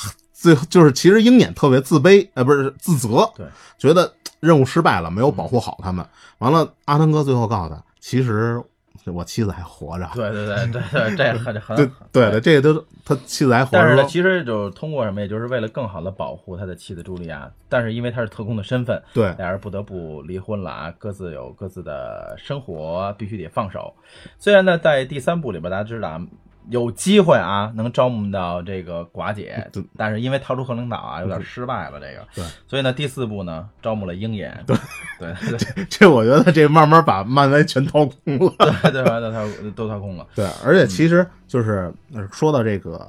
[0.44, 3.46] 最后就是其实鹰眼特别自卑，呃，不是自责，对，
[3.78, 6.06] 觉得任务失败了，没有保护好他们。
[6.40, 8.62] 完了，阿汤哥最后告诉他，其实
[9.06, 10.10] 我妻子还活着。
[10.14, 13.78] 对对对对对，这很 很对对的，这个都他妻子还活着。
[13.78, 17.50] 但是呢，其实就是通过什么，也就是为了更好的保护他的妻子茱莉亚。
[17.70, 23.96] 但是因为他是特工的身份，对，俩人不得不离婚了啊，各自有各自的生活，必须得放手。
[24.38, 26.22] 虽然呢，在第三部里边，大家知道啊。
[26.70, 32.00] 有机会啊，能招募到这个寡姐，但是因为逃出鹤灵岛啊，有点失败了。
[32.00, 34.76] 这个，对，所以呢，第四部呢，招募了鹰眼，对
[35.20, 39.20] 对 这这我觉得这慢慢把漫威全掏空了， 对对吧？
[39.20, 40.26] 都掏都掏空了。
[40.36, 41.94] 对，而且其实就是
[42.32, 43.06] 说到这个，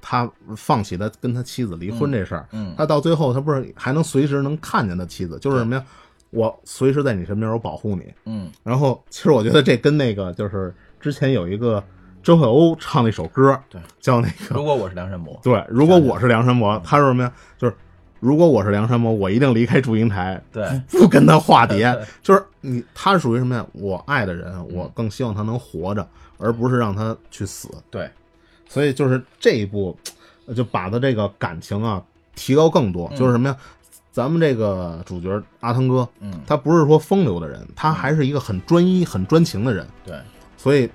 [0.00, 5.84] 他放弃他跟他妻子离婚这事儿，嗯，他到最后他不是还能随时能看见他妻子，就是什么呀？
[6.30, 8.50] 我随时在你身边，我保护你，嗯。
[8.64, 11.82] 然后其实我觉得这跟那个就是之前有一个。
[12.22, 14.54] 周慧鸥唱了一首歌，对，叫那个。
[14.54, 17.32] 如果我是梁山伯，对，如果我是梁山伯，他说什么呀？
[17.58, 17.74] 就是
[18.20, 21.92] 如果我是梁山伯，我一定离开祝英台，对， 不跟他化蝶。
[22.22, 23.66] 就是你，他属于什么呀？
[23.72, 26.06] 我爱的人，我更希望他能活着，
[26.38, 27.68] 而不是让他去死。
[27.90, 28.08] 对，
[28.68, 29.96] 所以就是这一部，
[30.54, 32.00] 就把他这个感情啊
[32.36, 33.08] 提高更多。
[33.10, 33.56] 嗯、就是什么呀？
[34.12, 39.84] 咱们这个主角阿汤哥，嗯，他不是说风流的人，他还是一个很专一、很专情的人。
[40.04, 40.16] 对，
[40.56, 40.88] 所以。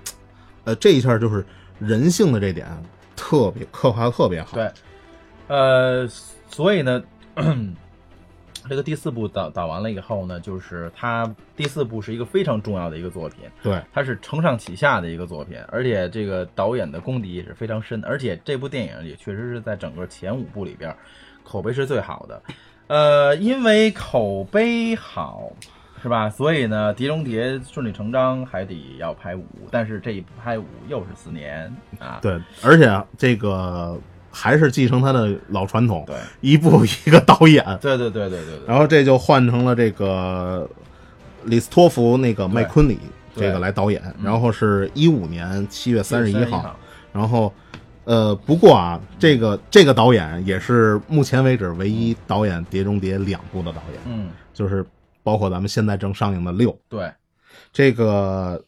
[0.67, 1.45] 呃，这一下就是
[1.79, 2.67] 人性的这点
[3.15, 4.57] 特别刻画的特别好。
[4.57, 4.69] 对，
[5.47, 6.05] 呃，
[6.49, 7.01] 所以呢，
[8.67, 13.49] 这个第四部导导完了以后呢，就是它第四部是一个非常重要的一个作品。
[13.63, 20.93] 对，它是承上启下的一个作品，而且这个导演的功底也是非常深，而且这部电影也确实是在整个前五部里边
[21.45, 22.43] 口碑是最好的。
[22.87, 25.49] 呃，因为口碑好。
[26.01, 26.29] 是吧？
[26.29, 32.19] 所以呢，《碟中谍》顺理成章还得要拍五，但是这一拍五又是四年啊。
[32.21, 33.99] 对，而且这个
[34.31, 37.63] 还是继承他的老传统，对，一部一个导演。
[37.81, 38.67] 对对对对对对。
[38.67, 40.69] 然后这就换成了这个
[41.45, 42.99] 李斯托弗那个麦昆里
[43.35, 46.75] 这个来导演，然后是一五年七月三十一号。
[47.11, 47.51] 然后
[48.03, 54.85] 呃，不过啊，这个这个导演也是目前为止唯一导演《碟中谍》两部的导演，嗯，就是。
[55.27, 57.11] 包括咱们现在正上映的六，对，
[57.73, 58.63] 这个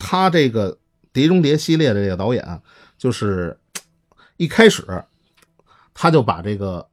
[0.00, 0.72] 他这个
[1.12, 2.60] 《碟中谍》系列的这个导演，
[2.98, 3.56] 就是
[4.36, 4.82] 一开始
[5.94, 6.84] 他就把这个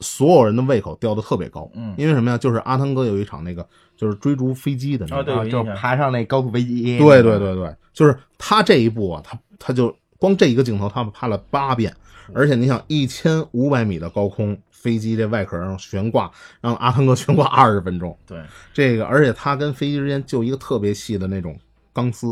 [0.00, 2.36] 所有人的胃口吊得特别高，嗯，因为什么呀？
[2.36, 3.64] 就是阿汤哥有一场那个
[3.96, 11.94] 就是追逐飞机的那个，啊、对，就是爬上那高速飞机，对对对对，就是他这一部啊，他他就光这一个镜头，他们拍了八遍，
[12.34, 14.58] 而且你想一千五百米的高空。
[14.86, 18.16] 飞机这外壳上悬挂，让阿汤哥悬挂二十分钟。
[18.24, 18.40] 对，
[18.72, 21.58] 这个而且它跟飞机之间就一个特别细的那种
[21.92, 22.28] 钢丝，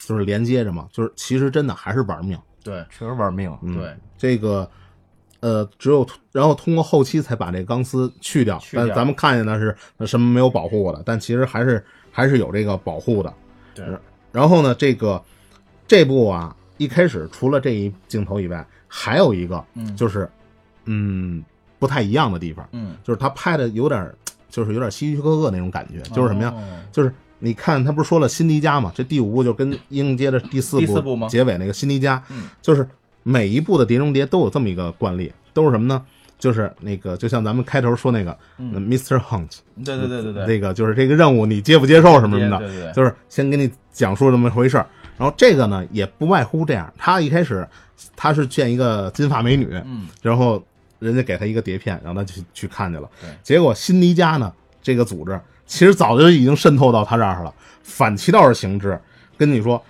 [0.00, 0.88] 就是连接着嘛。
[0.90, 2.36] 就是其实真的还是玩命。
[2.64, 3.56] 对，确实玩命。
[3.62, 4.68] 嗯、对，这个
[5.38, 8.58] 呃，只有然后通过后期才把这钢丝去掉。
[8.58, 9.76] 去掉但咱们看见的是
[10.08, 13.32] 什么没有保护过的，但其实还是还是有这个保护的。
[13.76, 13.86] 对。
[14.32, 15.22] 然后呢，这个
[15.86, 20.28] 这部啊，一开始除了这一镜头以外，还有一个，嗯，就是
[20.86, 21.44] 嗯。
[21.86, 24.12] 不太一样的地方，嗯，就是他拍的有点，
[24.50, 26.52] 就是有点希区柯克那种感觉，就是什么呀？
[26.56, 28.90] 哦、就是你看他不是说了辛迪加嘛？
[28.94, 31.28] 这第五部就跟应接的第四部？
[31.28, 32.88] 结尾那个辛迪加，嗯，就是
[33.22, 36.02] 每一部的碟中谍都有这么一个惯例，都是什么呢？
[36.38, 39.18] 就是那个，就像咱们开头说那个、嗯、，Mr.
[39.18, 44.86] Hunt，对对对对对，那个就是这个任务你接不接受什么什么的，对对对就是先给你讲述这么回事儿。
[45.16, 47.66] 然后这个呢，也不外乎这样，他一开始
[48.14, 50.62] 他是见一个金发美女，嗯，然后。
[50.98, 53.08] 人家给他一个碟片，让他去去看去了。
[53.42, 58.98] 结果辛迪加呢，这个组织其实早就已经渗透到他这儿了，反其道而行之，
[59.36, 59.82] 跟你说，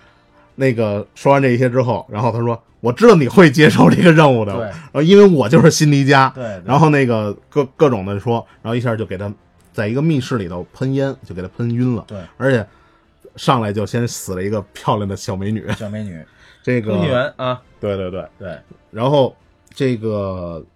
[0.54, 4.62] 那个说完这些之后，然后他说：“我知道你会接受这个任务的，对。
[4.62, 6.62] 然后因为我就是辛迪加。”对对。
[6.64, 9.32] 然后那个各各种的说，然后一下就给他
[9.72, 12.04] 在一个密室里头喷烟，就给他喷晕了。
[12.08, 12.66] 对，而且
[13.36, 16.24] 上来就先死了一个漂亮的小美女，小美女，
[16.62, 18.26] 这个空气员啊，对对对。
[18.38, 18.58] 对，
[18.90, 19.36] 然后
[19.74, 20.64] 这个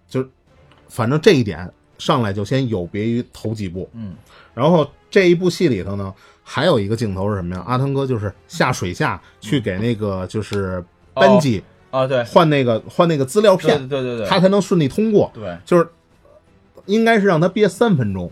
[0.91, 4.13] 反正这一点上来就先有别于头几部，嗯，
[4.53, 7.63] 然后这一部戏里头呢，还有一个镜头是什么呀？
[7.65, 15.31] 阿汤哥就是下水下去给那个就是班级啊，对，换那个换那个资料片，对对对对他才能顺利通过。
[15.33, 15.87] 对，就是
[16.87, 18.29] 应该是让他憋三分钟，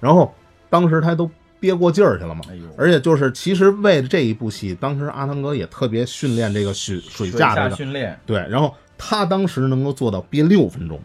[0.00, 0.34] 然后
[0.70, 2.40] 当时他都憋过劲儿去了嘛。
[2.48, 10.98] 哎呦而且就是其实为了这一部戏，当时阿汤哥也特别训练这个水水下水下这个训练对，然后他当时能够做到憋六分钟。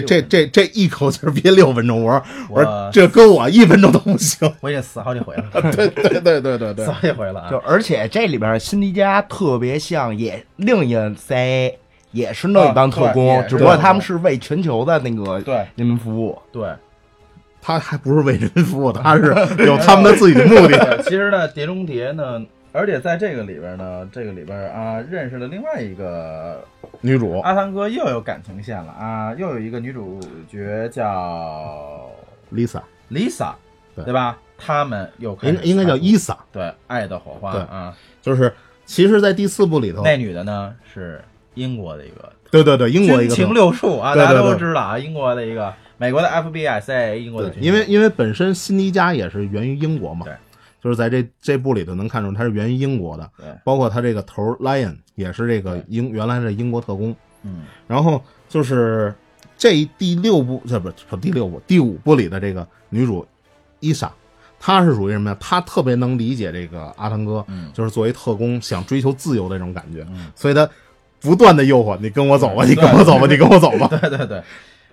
[0.00, 4.50] 这这这这一口气憋六分钟，我说我说这跟我一分钟都不行。
[4.60, 5.44] 我已经死好几回了。
[5.72, 7.50] 对对对对对对， 死好几回了啊！
[7.50, 11.74] 就而且这里边辛迪加特别像也另一个 CIA，
[12.12, 16.38] 也是那一帮特工，啊只不过他们是为全球的那个对人民服务。
[16.50, 16.68] 对，
[17.60, 21.02] 他还不是为人民服务，他是 有他们的自己的目的。
[21.04, 22.40] 其实呢，《碟中谍》呢，
[22.72, 26.64] 而且在这个里边呢，这个里边啊，认识了另外一个
[27.00, 27.38] 女主。
[27.40, 30.18] 阿汤哥又有感情线了啊，又有一个女主
[30.50, 32.10] 角叫
[32.52, 32.80] Lisa
[33.10, 33.52] Lisa，
[33.94, 34.04] 对。
[34.04, 34.38] 对吧？
[34.64, 37.62] 他们又开始应应该叫伊萨，对，《爱的火花》对。
[37.62, 38.52] 啊，就是
[38.86, 41.20] 其实，在第四部里头，那女的呢是
[41.54, 50.34] 英国的一个，对对对，英国一个军情六处啊，大家都知道啊，英国的一个，美国的 FBI、CIA，英国的，军因为因为本身辛迪加也是源于英国嘛，对，
[50.82, 57.14] 就是在这这部里头能看出他是源于英国的，对，包括他这个头儿 Lion 也是这个英原来是英国特工，
[57.44, 59.14] 嗯，然后就是
[59.56, 63.24] 这第六部，这不不第六部，第五部里的这个女主
[63.78, 64.12] 伊莎，
[64.58, 65.36] 她是属于什么呀？
[65.38, 70.68] 她特别能理解这个阿汤哥，嗯就是作为特工想追求自由的这种感觉，所以她
[71.20, 74.42] 不断的诱惑你跟我走吧，你跟我走吧，你跟我走吧，对对对。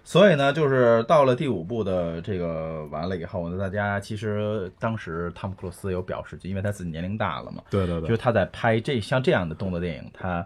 [0.10, 10.44] 所以呢，就是到了第五部的这个完了以后呢，大家其实当时汤姆克鲁斯有表示，就因为他自己年龄大了嘛，对对对就是他在拍这像这样的动作电影，他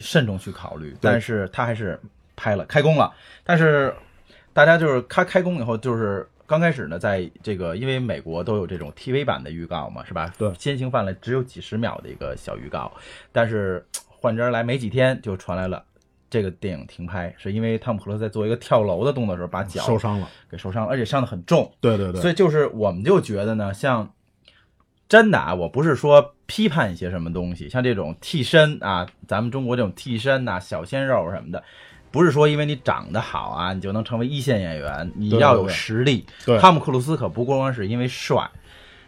[0.00, 1.96] 慎重去考虑，但是他还是
[2.34, 3.14] 拍了，开工了。
[3.44, 3.94] 但是
[4.52, 10.34] 大家就是他开工以后，就是刚开始呢，在这个因为美国都有这种 TV 版的预告嘛，是吧？
[10.36, 12.90] 对，先行犯了只有几十秒的一个小预告，
[13.30, 15.84] 但是换这儿来没几天就传来了。
[16.30, 21.70] 这个电影停拍是因为汤姆·克鲁斯在做一个跳楼的动作的时候把脚受伤了，给受伤了，而且伤得很重。
[21.80, 24.12] 对对对，所以就是我们就觉得呢，像
[25.08, 31.64] 真的啊，我不是说批判一些什么东西，像这种替身啊，咱们中国这种替身呐、小鲜肉什么的，
[32.10, 36.26] 不是说因为你长得好啊，你就能成为一线演员，你要有实力。
[36.44, 38.50] 对汤姆·克鲁斯可不光是因为帅，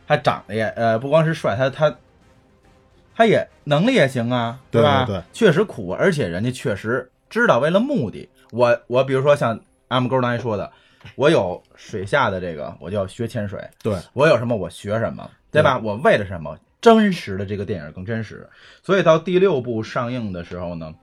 [0.06, 1.94] 他长得也呃不光是帅，他他
[3.20, 5.04] 他也能力也行啊，对吧？
[5.04, 10.72] 对对确实苦，而且人家确实知道为了目的，我我比如说像阿姆沟刚才说的，
[11.16, 15.78] 我有水下的这个，我就要学潜水，对我有什么我学什么，对吧？
[15.84, 16.58] 我为了什么？
[16.80, 18.48] 真实的这个电影更真实，
[18.82, 20.94] 所以到第六部上映的时候呢，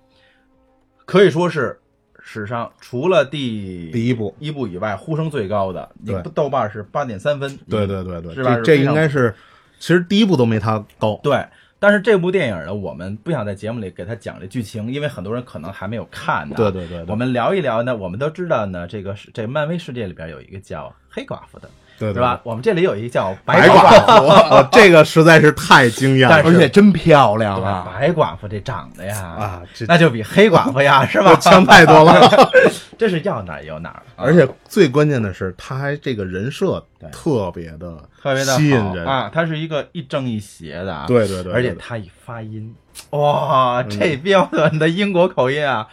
[1.05, 1.79] 可以说是
[2.19, 8.55] 史上除了第第一部一部以外呼声最高的，对豆瓣是八点三分，对对对对，是吧？
[8.55, 9.35] 这这应该是，
[9.77, 11.45] 其实第一部都没他高，对。
[11.79, 16.55] 但是这部电影呢，我们不想在节目里给他讲这剧情，因为很多人可能还没有看呢。
[16.57, 22.39] 对对对对我们聊一聊呢，我们都知道呢，这个是这漫威世界里边有一个叫黑寡妇的，对对是吧？
[22.43, 27.91] 我们这里有一个叫白寡妇，哦这个实在是太惊艳了，而且真漂亮啊！
[27.93, 31.35] 白寡妇这长得呀，啊，那就比黑寡妇呀，是吧？
[31.37, 32.29] 强太多了，
[32.97, 34.03] 这是要哪儿有哪儿。
[34.15, 39.29] 而且最关键的是，他还这个人设特别的特别的吸引人啊！
[39.33, 42.75] 他是一个一正一邪的，啊，对对对，而且他一发音，
[43.11, 45.87] 哇，这标准的英国口音啊！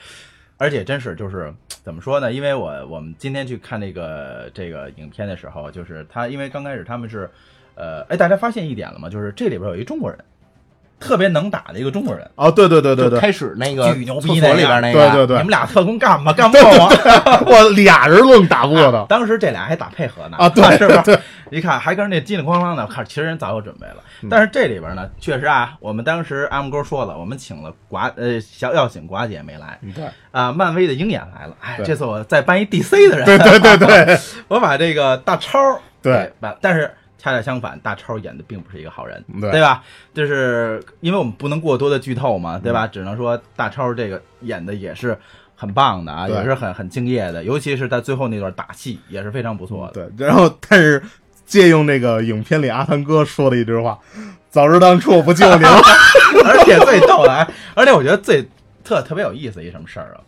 [0.64, 2.32] 而且真是就是怎么说呢？
[2.32, 7.30] 因为我我们今天去看那个这个影片的时候，就是他因为刚开始他们是，
[7.74, 9.08] 呃，哎，大家发现一点了吗？
[9.10, 10.18] 就是这里边有一中国人。
[11.00, 17.44] 特别能打的一个中国人哦，对对对对对，开始那个巨牛逼那里边那个，对对对，你们俩特工干嘛 干不过我？
[17.46, 19.04] 我俩人愣打不过他。
[19.06, 21.04] 当时这俩还打配合呢啊，对，是吧？
[21.54, 23.96] 一看还跟人家叽里哐啷的，看其实人早有准备了。
[24.28, 35.58] 但是这里边呢，确实啊，我们当时阿木哥说了，我们请了寡呃小要请寡姐没来，对啊，漫威的鹰眼来了，哎，这次我再搬一 DC 的人，对对对对， 我把这个大超
[36.02, 36.90] 对把，但是。
[37.16, 39.82] 恰恰相反，大超演的并不是一个好人，对对吧？
[40.12, 42.86] 就是因为我们不能过多的剧透嘛，对嗯吧？
[42.86, 45.16] 只能说大超这个演的也是
[45.56, 50.06] 很棒的啊，也是很很敬业的，尤其是在最后那段打戏也是非常不错的。
[50.10, 51.02] 对，然后但是
[51.46, 53.98] 借用那个影片里阿汤哥说的一句话
[54.50, 55.80] ：“早知当初我不救你了。
[56.44, 58.46] 而且最逗的，哎，而且我觉得最
[58.82, 60.20] 特特别有意思一什么事儿啊？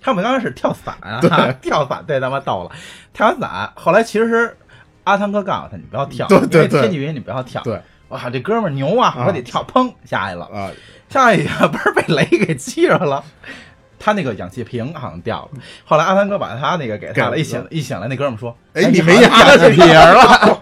[0.00, 1.30] 他们刚开始跳伞啊，对
[1.62, 2.70] 跳伞太他妈逗了，
[3.12, 4.56] 跳完伞，后来其实
[5.04, 7.62] 阿汤哥告诉他你不要跳，对对对因为天气原因你不要跳。
[7.62, 10.70] 对，哇，这哥们儿牛啊，啊我得跳，砰下去了，啊，
[11.08, 13.22] 下去不是被雷给击着了。
[14.04, 20.58] 他那个氧气瓶好像掉了，后来阿汤哥把他那个给他了，一醒一醒来，那哥们儿说：“哎，你你没氧气瓶了。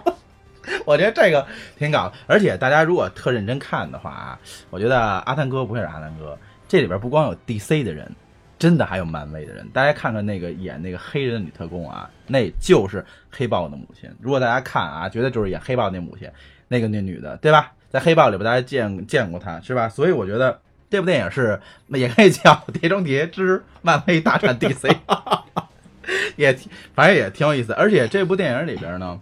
[0.91, 4.39] 我觉得这个挺搞，而且大家如果特认真看的话啊，
[4.69, 6.37] 我觉得阿汤哥不会是阿汤哥，
[6.67, 8.11] 这里边不光有 DC 的人，
[8.59, 9.65] 真的还有漫威的人。
[9.69, 14.09] 大家看看那个演那个黑人的女特工啊，那就是黑豹的母亲。
[14.19, 16.29] 如果大家看啊，觉得就是演黑豹那母亲，
[16.67, 17.71] 那个那女的，对吧？
[17.89, 19.87] 在黑豹里边大家见见过她是吧？
[19.87, 24.89] 所以我觉得这部电影是也可以叫《碟中谍之漫威大战 DC》，
[26.35, 27.71] 也挺反正也挺有意思。
[27.73, 29.17] 而且这部电影里边呢。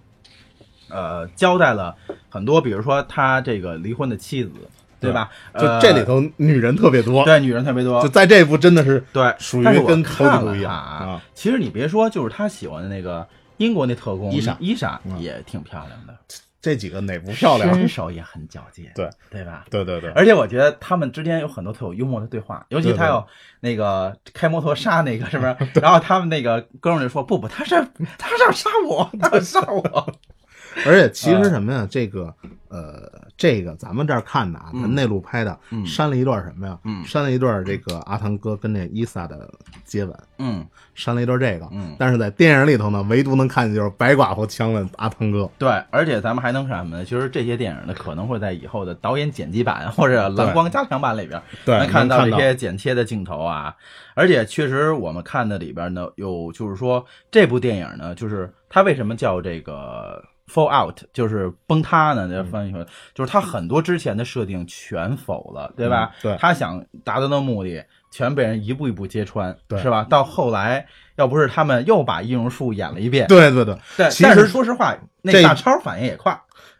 [0.89, 1.95] 呃，交代了
[2.29, 4.51] 很多，比如说他这个离婚的妻子，
[4.99, 5.29] 对吧？
[5.57, 8.01] 就这里头女人特别多，对，女人特别多。
[8.01, 11.21] 就在这部真的是对，属于我跟头看了一样啊啊。
[11.33, 13.27] 其实你别说，就是他喜欢的那个
[13.57, 16.13] 英国那特工伊莎伊莎嗯也挺漂亮的，
[16.61, 17.73] 这几个哪不漂亮？
[17.73, 19.63] 身手也很矫健，对对吧？
[19.69, 23.25] 对对对，而且我觉得他们之间有很多特有幽默的对话，尤其他有
[23.61, 25.55] 那个开摩托杀那个，是不是？
[25.81, 27.75] 然后他们那个哥们就说：“不不，他是
[28.17, 30.13] 他是要杀我，他要杀我。”
[30.85, 31.87] 而且其实什么呀？
[31.89, 32.33] 这个
[32.69, 36.77] 呃，这个咱们这儿看的啊，内陆拍的，嗯删了一段什么呀？
[36.83, 39.49] 嗯删了一段这个阿汤哥跟那伊萨的
[39.83, 41.67] 接吻，嗯删了一段这个。
[41.71, 45.49] 嗯但是在电影里头呢，唯独能看见就是白寡妇强吻阿汤哥。
[45.57, 47.03] 对，而且咱们还能看什么呢？
[47.03, 53.75] 其实这些电影呢，可能会在以后的导演剪辑版或者蓝光加强版里边，对能看到这能看到些剪切的镜头啊。
[54.15, 60.08] 而且确实，我们看的里边呢，有就是说这部电影呢，就是它为什么叫这个
[60.49, 62.27] fall out，就是崩塌呢？
[62.27, 66.11] 这翻译成就是他很多之前的设定全否了，对吧？
[66.15, 70.05] 嗯对他想达到的目的全被人一步一步揭穿，对是吧？
[70.09, 70.85] 到后来，
[71.15, 76.37] 要不是他们又把易容术演了一遍，对对对，对，其实但是说实话，那大超反应也快。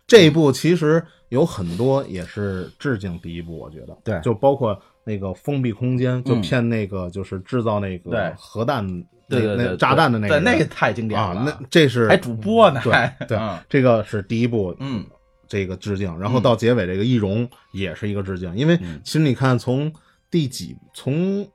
[0.07, 15.05] 这一部其实有很多也是致敬第一部，我觉得，对就包括那个封闭空间，就嗯骗那个就是制造那个核弹，对对对对那那炸弹的那个，对那个太经典了啊，那这是还主播呢对对嗯，这个是第一部，嗯，
[15.47, 16.41] 这个致敬，然后嗯。
[16.41, 18.99] 到结尾这个易容也是一个致敬，因为嗯。
[19.03, 19.93] 其实你看从
[20.31, 21.47] 第几从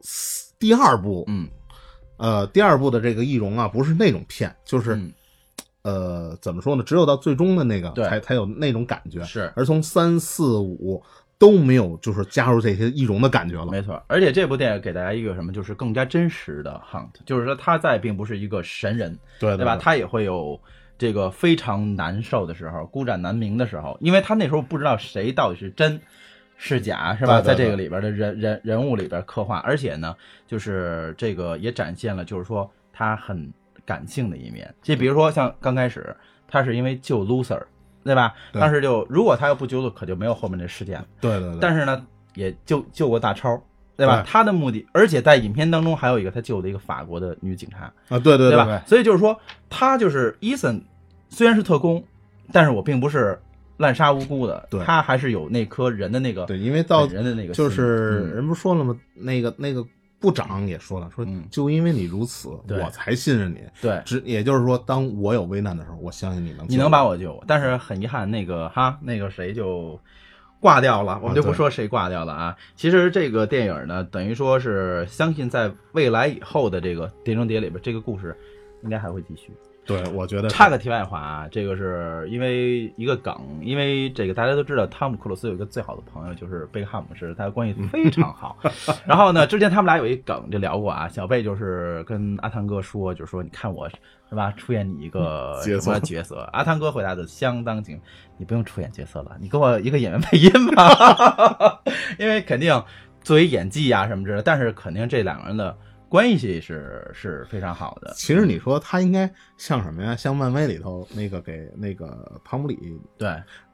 [0.00, 1.48] 四第二部，嗯，
[2.16, 4.96] 呃，第二部的这个易容啊，不是那种骗，就是。
[4.96, 5.12] 嗯。
[5.82, 6.82] 呃，怎么说呢？
[6.82, 9.52] 只有到最终的那个才才有那种感觉，是。
[9.54, 11.00] 而从三四五
[11.38, 13.70] 都没有，就是加入这些易容的感觉了。
[13.70, 14.02] 没错。
[14.06, 19.76] 而且这部电影给大家一个什么，就是更加真实的 Hunt，就是说他在并不是一个神人，对对吧？
[19.76, 20.60] 他也会有
[20.98, 26.00] 这个非常难受的时候，孤掌难鸣的时候，因为他那时候不知道谁到底是真。
[26.58, 27.38] 是假是吧？
[27.38, 30.16] 在这个里边的人人人物里边刻画，而且呢，
[30.46, 33.52] 就是这个也展现了，就是说他很
[33.84, 34.74] 感性的一面。
[34.80, 36.16] 就比如说像刚开始，
[36.48, 37.60] 他是因为救 loser，
[38.06, 38.32] 对吧？
[38.52, 41.06] 对当时就如果他要不救，可就没有后面这事件了。
[41.20, 43.60] 对对对，但是呢，也救救过大超，
[43.96, 44.22] 对吧？
[44.22, 48.82] 对他的目的，而且在影片当中还有一个他救的一个法国的女警察啊，对对对吧？
[48.86, 49.38] 所以就是说，
[49.68, 50.80] 他就是伊森，
[51.28, 52.02] 虽然是特工，
[52.52, 53.38] 但是我并不是
[53.78, 58.96] 滥杀无辜的，对他还是有那颗人的那个对，因为到人的那个就是人不是说了吗？
[59.14, 59.84] 那个那个
[60.18, 63.60] 部长也说了，说就因为你如此，嗯我才信任你。
[63.80, 70.00] 对只也就是说，当我有危难的时候，我相信你能，你能把我救，但是很遗憾，那个哈，那个谁就
[70.58, 72.56] 挂掉了，我们就不说谁挂掉了啊。
[72.76, 78.34] 其实这个电影呢，等于说是相信在未来以后的这个《碟中谍》里边，这个故事
[78.82, 79.52] 应该还会继续。
[79.86, 83.32] 对，我觉得插个题外话啊，这个是因为一个梗，
[83.62, 88.58] 因为这个大家都知道，汤姆克鲁斯有一个最好的朋友就是贝克汉姆，是他关系非常好。
[89.06, 93.88] 然后呢，之前他们俩有一梗就聊过啊，小贝就是跟阿汤哥说，就是说你看我
[94.28, 96.40] 是吧，出演你一个角色什么角色？
[96.52, 98.00] 阿汤哥回答的相当精，
[98.38, 101.80] 你不用出演角色了，你给我一个演员配音吧，
[102.18, 102.82] 因为肯定
[103.22, 105.76] 作为演技啊什么之类的，但是肯定这两个人的。
[106.16, 108.10] 关系是是非常好的。
[108.16, 110.16] 其实你说他应该像什么呀？
[110.16, 112.78] 像漫威里头那个给那个汤姆里
[113.18, 113.28] 对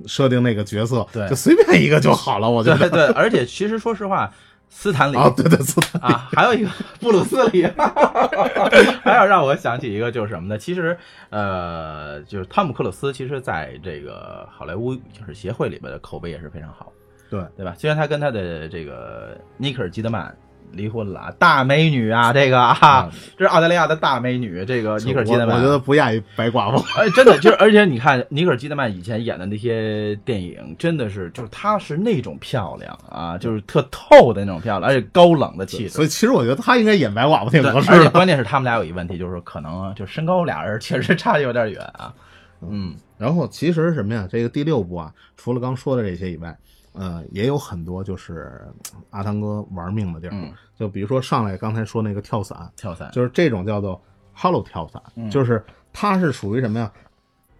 [0.06, 2.50] 设定那个角色，对，就随便一个就好了。
[2.50, 4.28] 我觉得对对，而且其实说实话，
[4.68, 7.64] 斯坦 李啊，对对斯坦啊，还有一个 布鲁斯李，
[9.04, 10.58] 还有让我想起一个就是什么呢？
[10.58, 10.98] 其实
[11.30, 16.92] 呃，就是汤姆克鲁斯，其实在这个好莱坞就是协会里边的口碑也是非常好，
[17.30, 17.72] 对对吧？
[17.78, 20.36] 虽然他跟他的这个尼克尔基德曼。
[20.72, 26.82] 离婚了，大美女啊，这个啊，这是澳大利亚的大美女，这个尼可基德曼，我觉得不亚于白寡妇。
[26.98, 35.90] 哎，真的，就是而且你看尼可基德曼以前演的那些电影，真的是就是她是那种漂亮啊，就是特透的那种漂亮，而且高冷的气质。
[35.90, 37.90] 所以其实我觉得她应该演白寡妇挺合适。
[37.90, 42.12] 而且关键是他们俩有一问题，就是可能就身高俩人确实差的有点远啊。
[42.60, 44.26] 嗯，然后其实什么呀？
[44.30, 46.56] 这个第六部啊，除了刚说的这些以外。
[46.92, 48.60] 呃，也有很多就是
[49.10, 50.34] 阿汤哥玩命的地儿，
[50.76, 53.10] 就比如说上来刚才说那个跳伞，跳伞。
[53.12, 54.00] 就是这种叫做
[54.36, 56.92] hollow 跳伞，就是它是属于什么呀？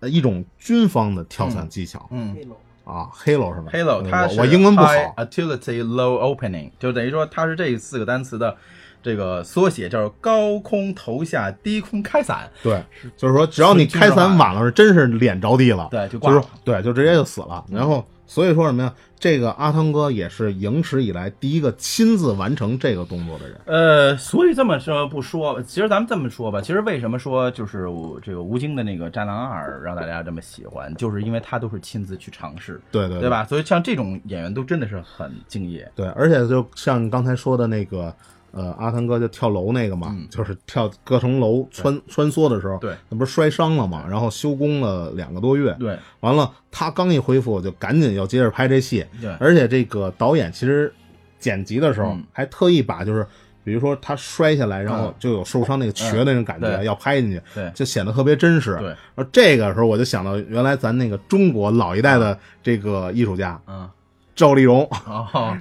[0.00, 2.08] 呃，一种军方的跳伞技巧。
[2.10, 2.36] 嗯，
[2.84, 8.56] 啊，halo 是吧？halo，它我英文不好，utility low opening，就等于说它是这四个单词的
[9.00, 12.50] 这个缩写，叫高空投下，低空开伞。
[12.62, 12.84] 对，
[13.16, 17.64] 就是说只要你开伞晚了，是真是脸着地了，对，就挂了，对，就直接就死了。
[17.70, 18.94] 然后所以说什么呀？
[19.18, 23.60] 这个阿汤哥也是影史以来第一个亲自完成这个动作的人。
[23.66, 27.86] 呃，所以这么说不说，其实咱们这么说吧，其实为什么说就是
[28.22, 33.44] 这个吴京的那个《战狼二》让大家这么喜欢，就是因为他都是亲自去尝试，对对，对吧？
[33.44, 35.88] 所以像这种演员都真的是很敬业。
[35.94, 38.14] 对，而且就像刚才说的那个。
[38.52, 50.92] 呃，阿汤哥就跳楼那个嘛，就是跳各层楼穿穿梭的时候，对，那不是摔伤了嘛，然后休工了两个多月，对，完了他刚一恢复，就赶紧要接着拍这戏，对，而且这个导演其实
[51.38, 53.26] 剪辑的时候还特意把就是，
[53.64, 63.88] 比如说他摔下来，然后就有受伤那个瘸的那种感觉，要拍进去，对，就显得特别真实，对，而这个时候我就想到原来咱那个中国老一代的这个艺术家，嗯。
[64.42, 64.88] 赵丽蓉，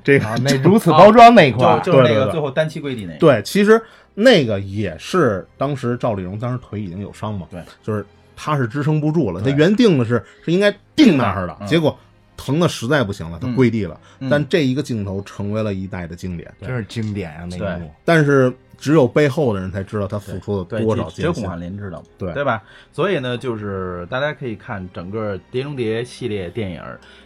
[0.04, 3.20] 这个那如此包装那块，就是那个最后单膝跪地那个。
[3.20, 3.80] 对，其实
[4.16, 8.04] 那个也是当时赵丽蓉当时腿已经有伤嘛，对，就是
[8.36, 11.96] 她是支撑不住了，她原定的是是应该定那儿的，结果
[12.36, 13.96] 疼的实在不行了，她跪地了。
[14.28, 17.48] 但这一个镜头成为了一代的经典，真是经典啊！
[17.52, 18.52] 那一幕，但是
[18.82, 22.62] 只有背后的人才知道他付出了多少只有巩汉林知道，对对吧？
[22.92, 26.82] 所以呢，就是大家可以看整个《碟中谍》系列电影。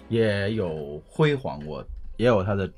[0.08, 1.84] 也有辉煌过，
[2.18, 2.70] 也有他的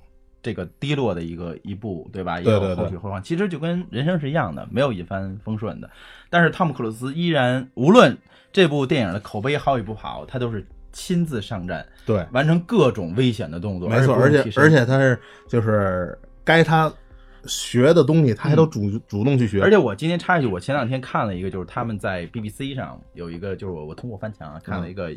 [0.41, 2.39] 这个低落的一个一步，对吧？
[2.39, 3.21] 也有后续辉煌。
[3.21, 5.89] 其实就跟人生是一样的，没有一帆风顺的。
[6.29, 8.17] 但是汤姆克鲁斯依然，无论
[8.53, 13.89] 这部电影的口碑好与不好，他都是亲自上阵，对，完成各种危险的动作。
[13.89, 15.19] 没错，而且而且他是
[15.49, 16.89] 就是该他
[17.47, 19.61] 学的东西，他还都主主动去学。
[19.61, 25.11] 而且我今天插一句，我前两天看了一个，就是他们在 BBC 上有一个，就是我我通过翻墙看了一个。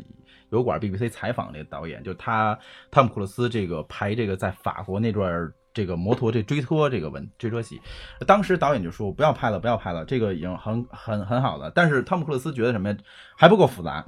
[0.51, 2.59] 油管 BBC 采访那个导演，就是他
[2.91, 7.79] 汤姆·克鲁斯这个拍这个在法国那段这个摩托这追车这个问追车戏，
[8.27, 11.71] 当时导演就说不要拍了，不要拍了，这个已经很很很好了。
[11.73, 12.97] 但是汤姆·克鲁斯觉得什么呀？
[13.37, 14.05] 还不够复杂，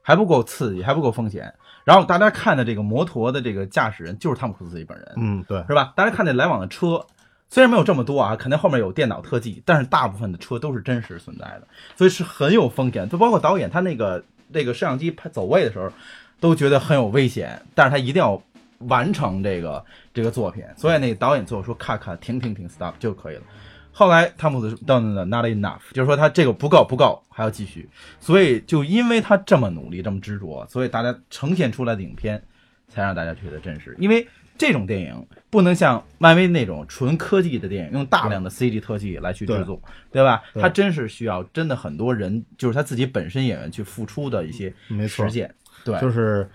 [0.00, 1.52] 还不够刺激，还不够风险。
[1.84, 5.92] 然后大家看的这个摩托的这个驾驶人就是汤姆·克鲁斯自己本人，嗯，对，是吧？
[5.94, 7.04] 大家看那来往的车，
[7.48, 13.08] 虽然没有这么多啊，肯定后面有电脑特技，但是大部分的车都是真实存在的，所以是很有风险。
[13.08, 14.24] 就包括导演他那个。
[14.52, 15.90] 这个摄像机拍走位的时候，
[16.38, 18.40] 都觉得很有危险，但是他一定要
[18.80, 23.42] 完成这个这个作品，所以那导演最后说看看停停停 stop 就可以了。
[23.90, 27.88] 后来汤姆斯到那 not enough，就是说他这个不够不够，还要继续。
[28.20, 32.40] 所以就因为他这么努力这么执着，所以大家呈现出来的影片
[32.86, 33.96] 才让大家觉得真实。
[33.98, 34.24] 因为
[34.56, 39.80] 这种电影不能像漫威那种纯科技的电影，用大量的 CG 特技来去制作，
[40.10, 40.42] 对吧？
[40.54, 44.72] 它真是需要真的很多人，就是他自己本身演员去付出的一些
[45.08, 45.52] 实践。
[45.84, 46.48] 对，就是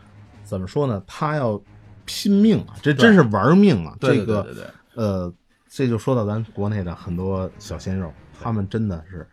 [0.44, 1.04] 怎么说呢？
[1.06, 1.62] 他要
[2.06, 3.96] 拼命啊，这真是玩命啊！
[4.00, 5.34] 这个呃，
[5.68, 9.28] 这就说到咱国内的很多小鲜肉，他们真的是。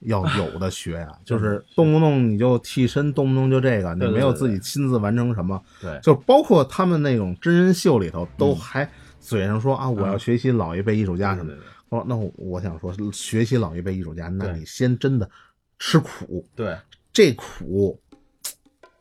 [0.00, 5.60] 要有的学呀， 就是动不动你就替身，动不动就这个，你没有自己亲自完成什么。
[5.80, 8.88] 对，就包括他们那种真人秀里头，都还
[9.18, 11.58] 嘴上说啊，我要学习老一辈艺术家什么的。
[11.88, 15.30] 哦，那我想说，学习老一辈艺术家，那你先真的
[15.78, 16.44] 吃苦。
[16.54, 16.76] 对，
[17.12, 18.00] 这苦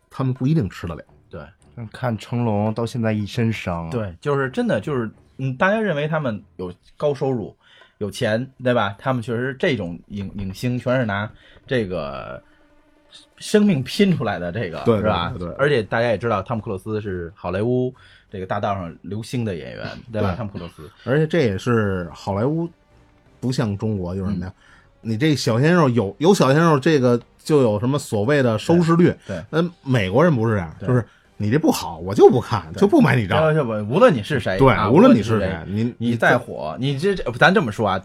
[0.09, 1.03] 他们不一定吃得了。
[1.29, 1.41] 对，
[1.91, 3.89] 看成龙到现在一身伤。
[3.89, 7.57] 对，就是真的就是，嗯，大家认为他们有高收入。
[7.97, 8.95] 有钱对吧？
[8.99, 11.29] 他们确实这种影影星全是拿
[11.65, 12.41] 这个
[13.37, 15.33] 生命拼出来的，这个是吧？
[15.37, 15.47] 对。
[15.57, 17.93] 而且大家也知道，汤姆克鲁斯是好莱坞
[18.29, 20.35] 这个大道上流星的演员，对吧？
[20.35, 20.89] 汤姆克鲁斯。
[21.05, 22.69] 而且这也是好莱坞
[23.39, 24.53] 不像中国，就是什么呀？
[25.01, 29.13] 你这小鲜肉有有小鲜肉，这个就有什么所谓的收视率？
[29.27, 29.41] 对。
[29.49, 31.05] 那美国人不是这样，就是
[31.37, 33.53] 你这不好，我就不看，就不买你账。
[33.89, 38.01] 无论你是谁，对，啊、无论你是谁，你你再火，你这咱这么说啊，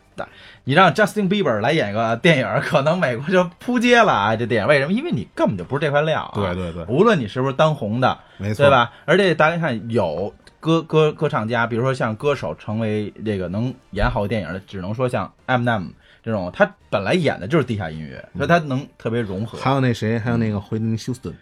[0.64, 4.34] 你让 Justin Bieber 来演个电影，可能美国就扑街了啊！
[4.34, 4.92] 这电影为什么？
[4.92, 6.32] 因为你根本就不是这块料、啊。
[6.34, 8.90] 对对对，无论你是不是当红的，没错，对吧？
[9.04, 15.90] 而且大家看，有歌歌歌唱家，比如说像歌手成为这个能演好电影的，只能说像 Eminem
[16.24, 19.56] 这种，他本来演的就是地下音乐，所以他能特别融合。
[19.58, 21.32] 还有那谁，还有那个惠尼休斯顿。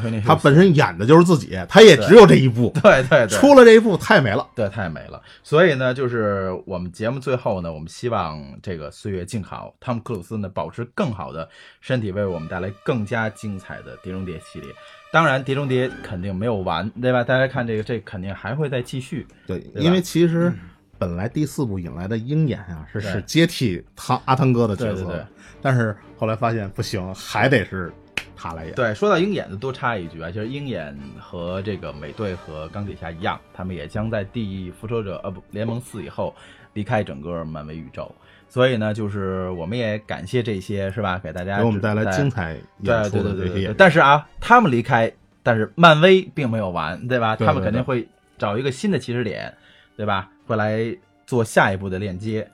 [0.00, 5.22] 对，他本身演的就是自己，他也只有这一部，对对对，出了这一部太美了，对，太美了。
[5.42, 11.48] 所以呢，就是我们节目最后呢，我们希望这个岁月静好，汤姆克鲁斯呢保持更好的
[11.80, 14.70] 身体，为我们带来更加精彩的《碟中谍》系列。
[15.10, 17.24] 当然，《碟中谍》肯定没有完，对吧？
[17.24, 19.26] 大家看这个，这肯定还会再继续。
[19.46, 20.52] 对，因为其实
[20.98, 25.26] 本来第四部引来的鹰眼啊，是是接替汤阿汤哥的角色，对对对。
[25.62, 27.92] 但是后来发现不行，还得是。
[28.38, 28.74] 他来演。
[28.74, 36.32] 对，说到鹰眼呢，多插一句啊，就是鹰眼和这个美队和钢铁侠一样，他们也将在《第复仇者》呃不联盟四以后
[36.72, 38.10] 离开整个漫威宇宙。
[38.48, 43.74] 所以呢，就是我们也感谢这些是吧，给大家给我们带来精彩演出的这些。
[43.76, 45.12] 但是啊，他们离开，
[45.42, 47.34] 但是漫威并没有完，对吧？
[47.36, 48.08] 对对对他们肯定会
[48.38, 49.52] 找一个新的起始点，
[49.96, 50.30] 对吧？
[50.46, 50.80] 会来
[51.26, 52.48] 做下一步的链接。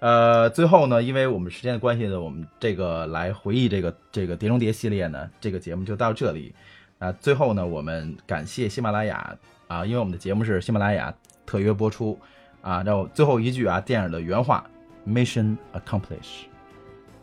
[0.00, 6.54] 呃，最后呢，因为我们时间的关系呢，我们这个来回忆这个这个《碟中谍》系列呢，这个节目就到这里。
[6.98, 9.36] 啊，最后呢，我们感谢喜马拉雅
[9.68, 11.14] 啊，因为我们的节目是喜马拉雅
[11.46, 12.18] 特约播出
[12.60, 12.82] 啊。
[12.82, 14.64] 然后最后一句啊，电影的原话
[15.06, 16.44] ：Mission accomplished，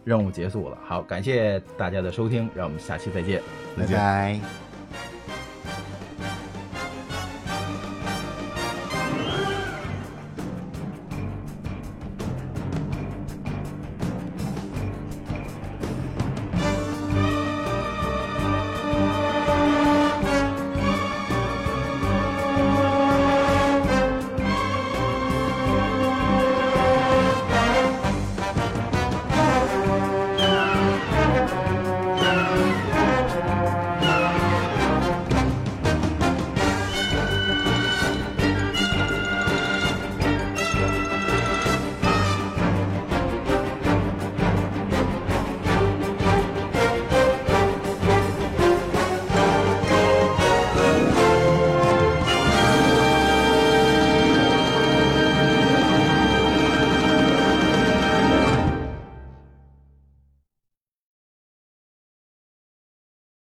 [0.03, 0.77] 任务结束了。
[0.83, 3.41] 好，感谢大家的收听，让我们下期再见，
[3.77, 4.66] 再见。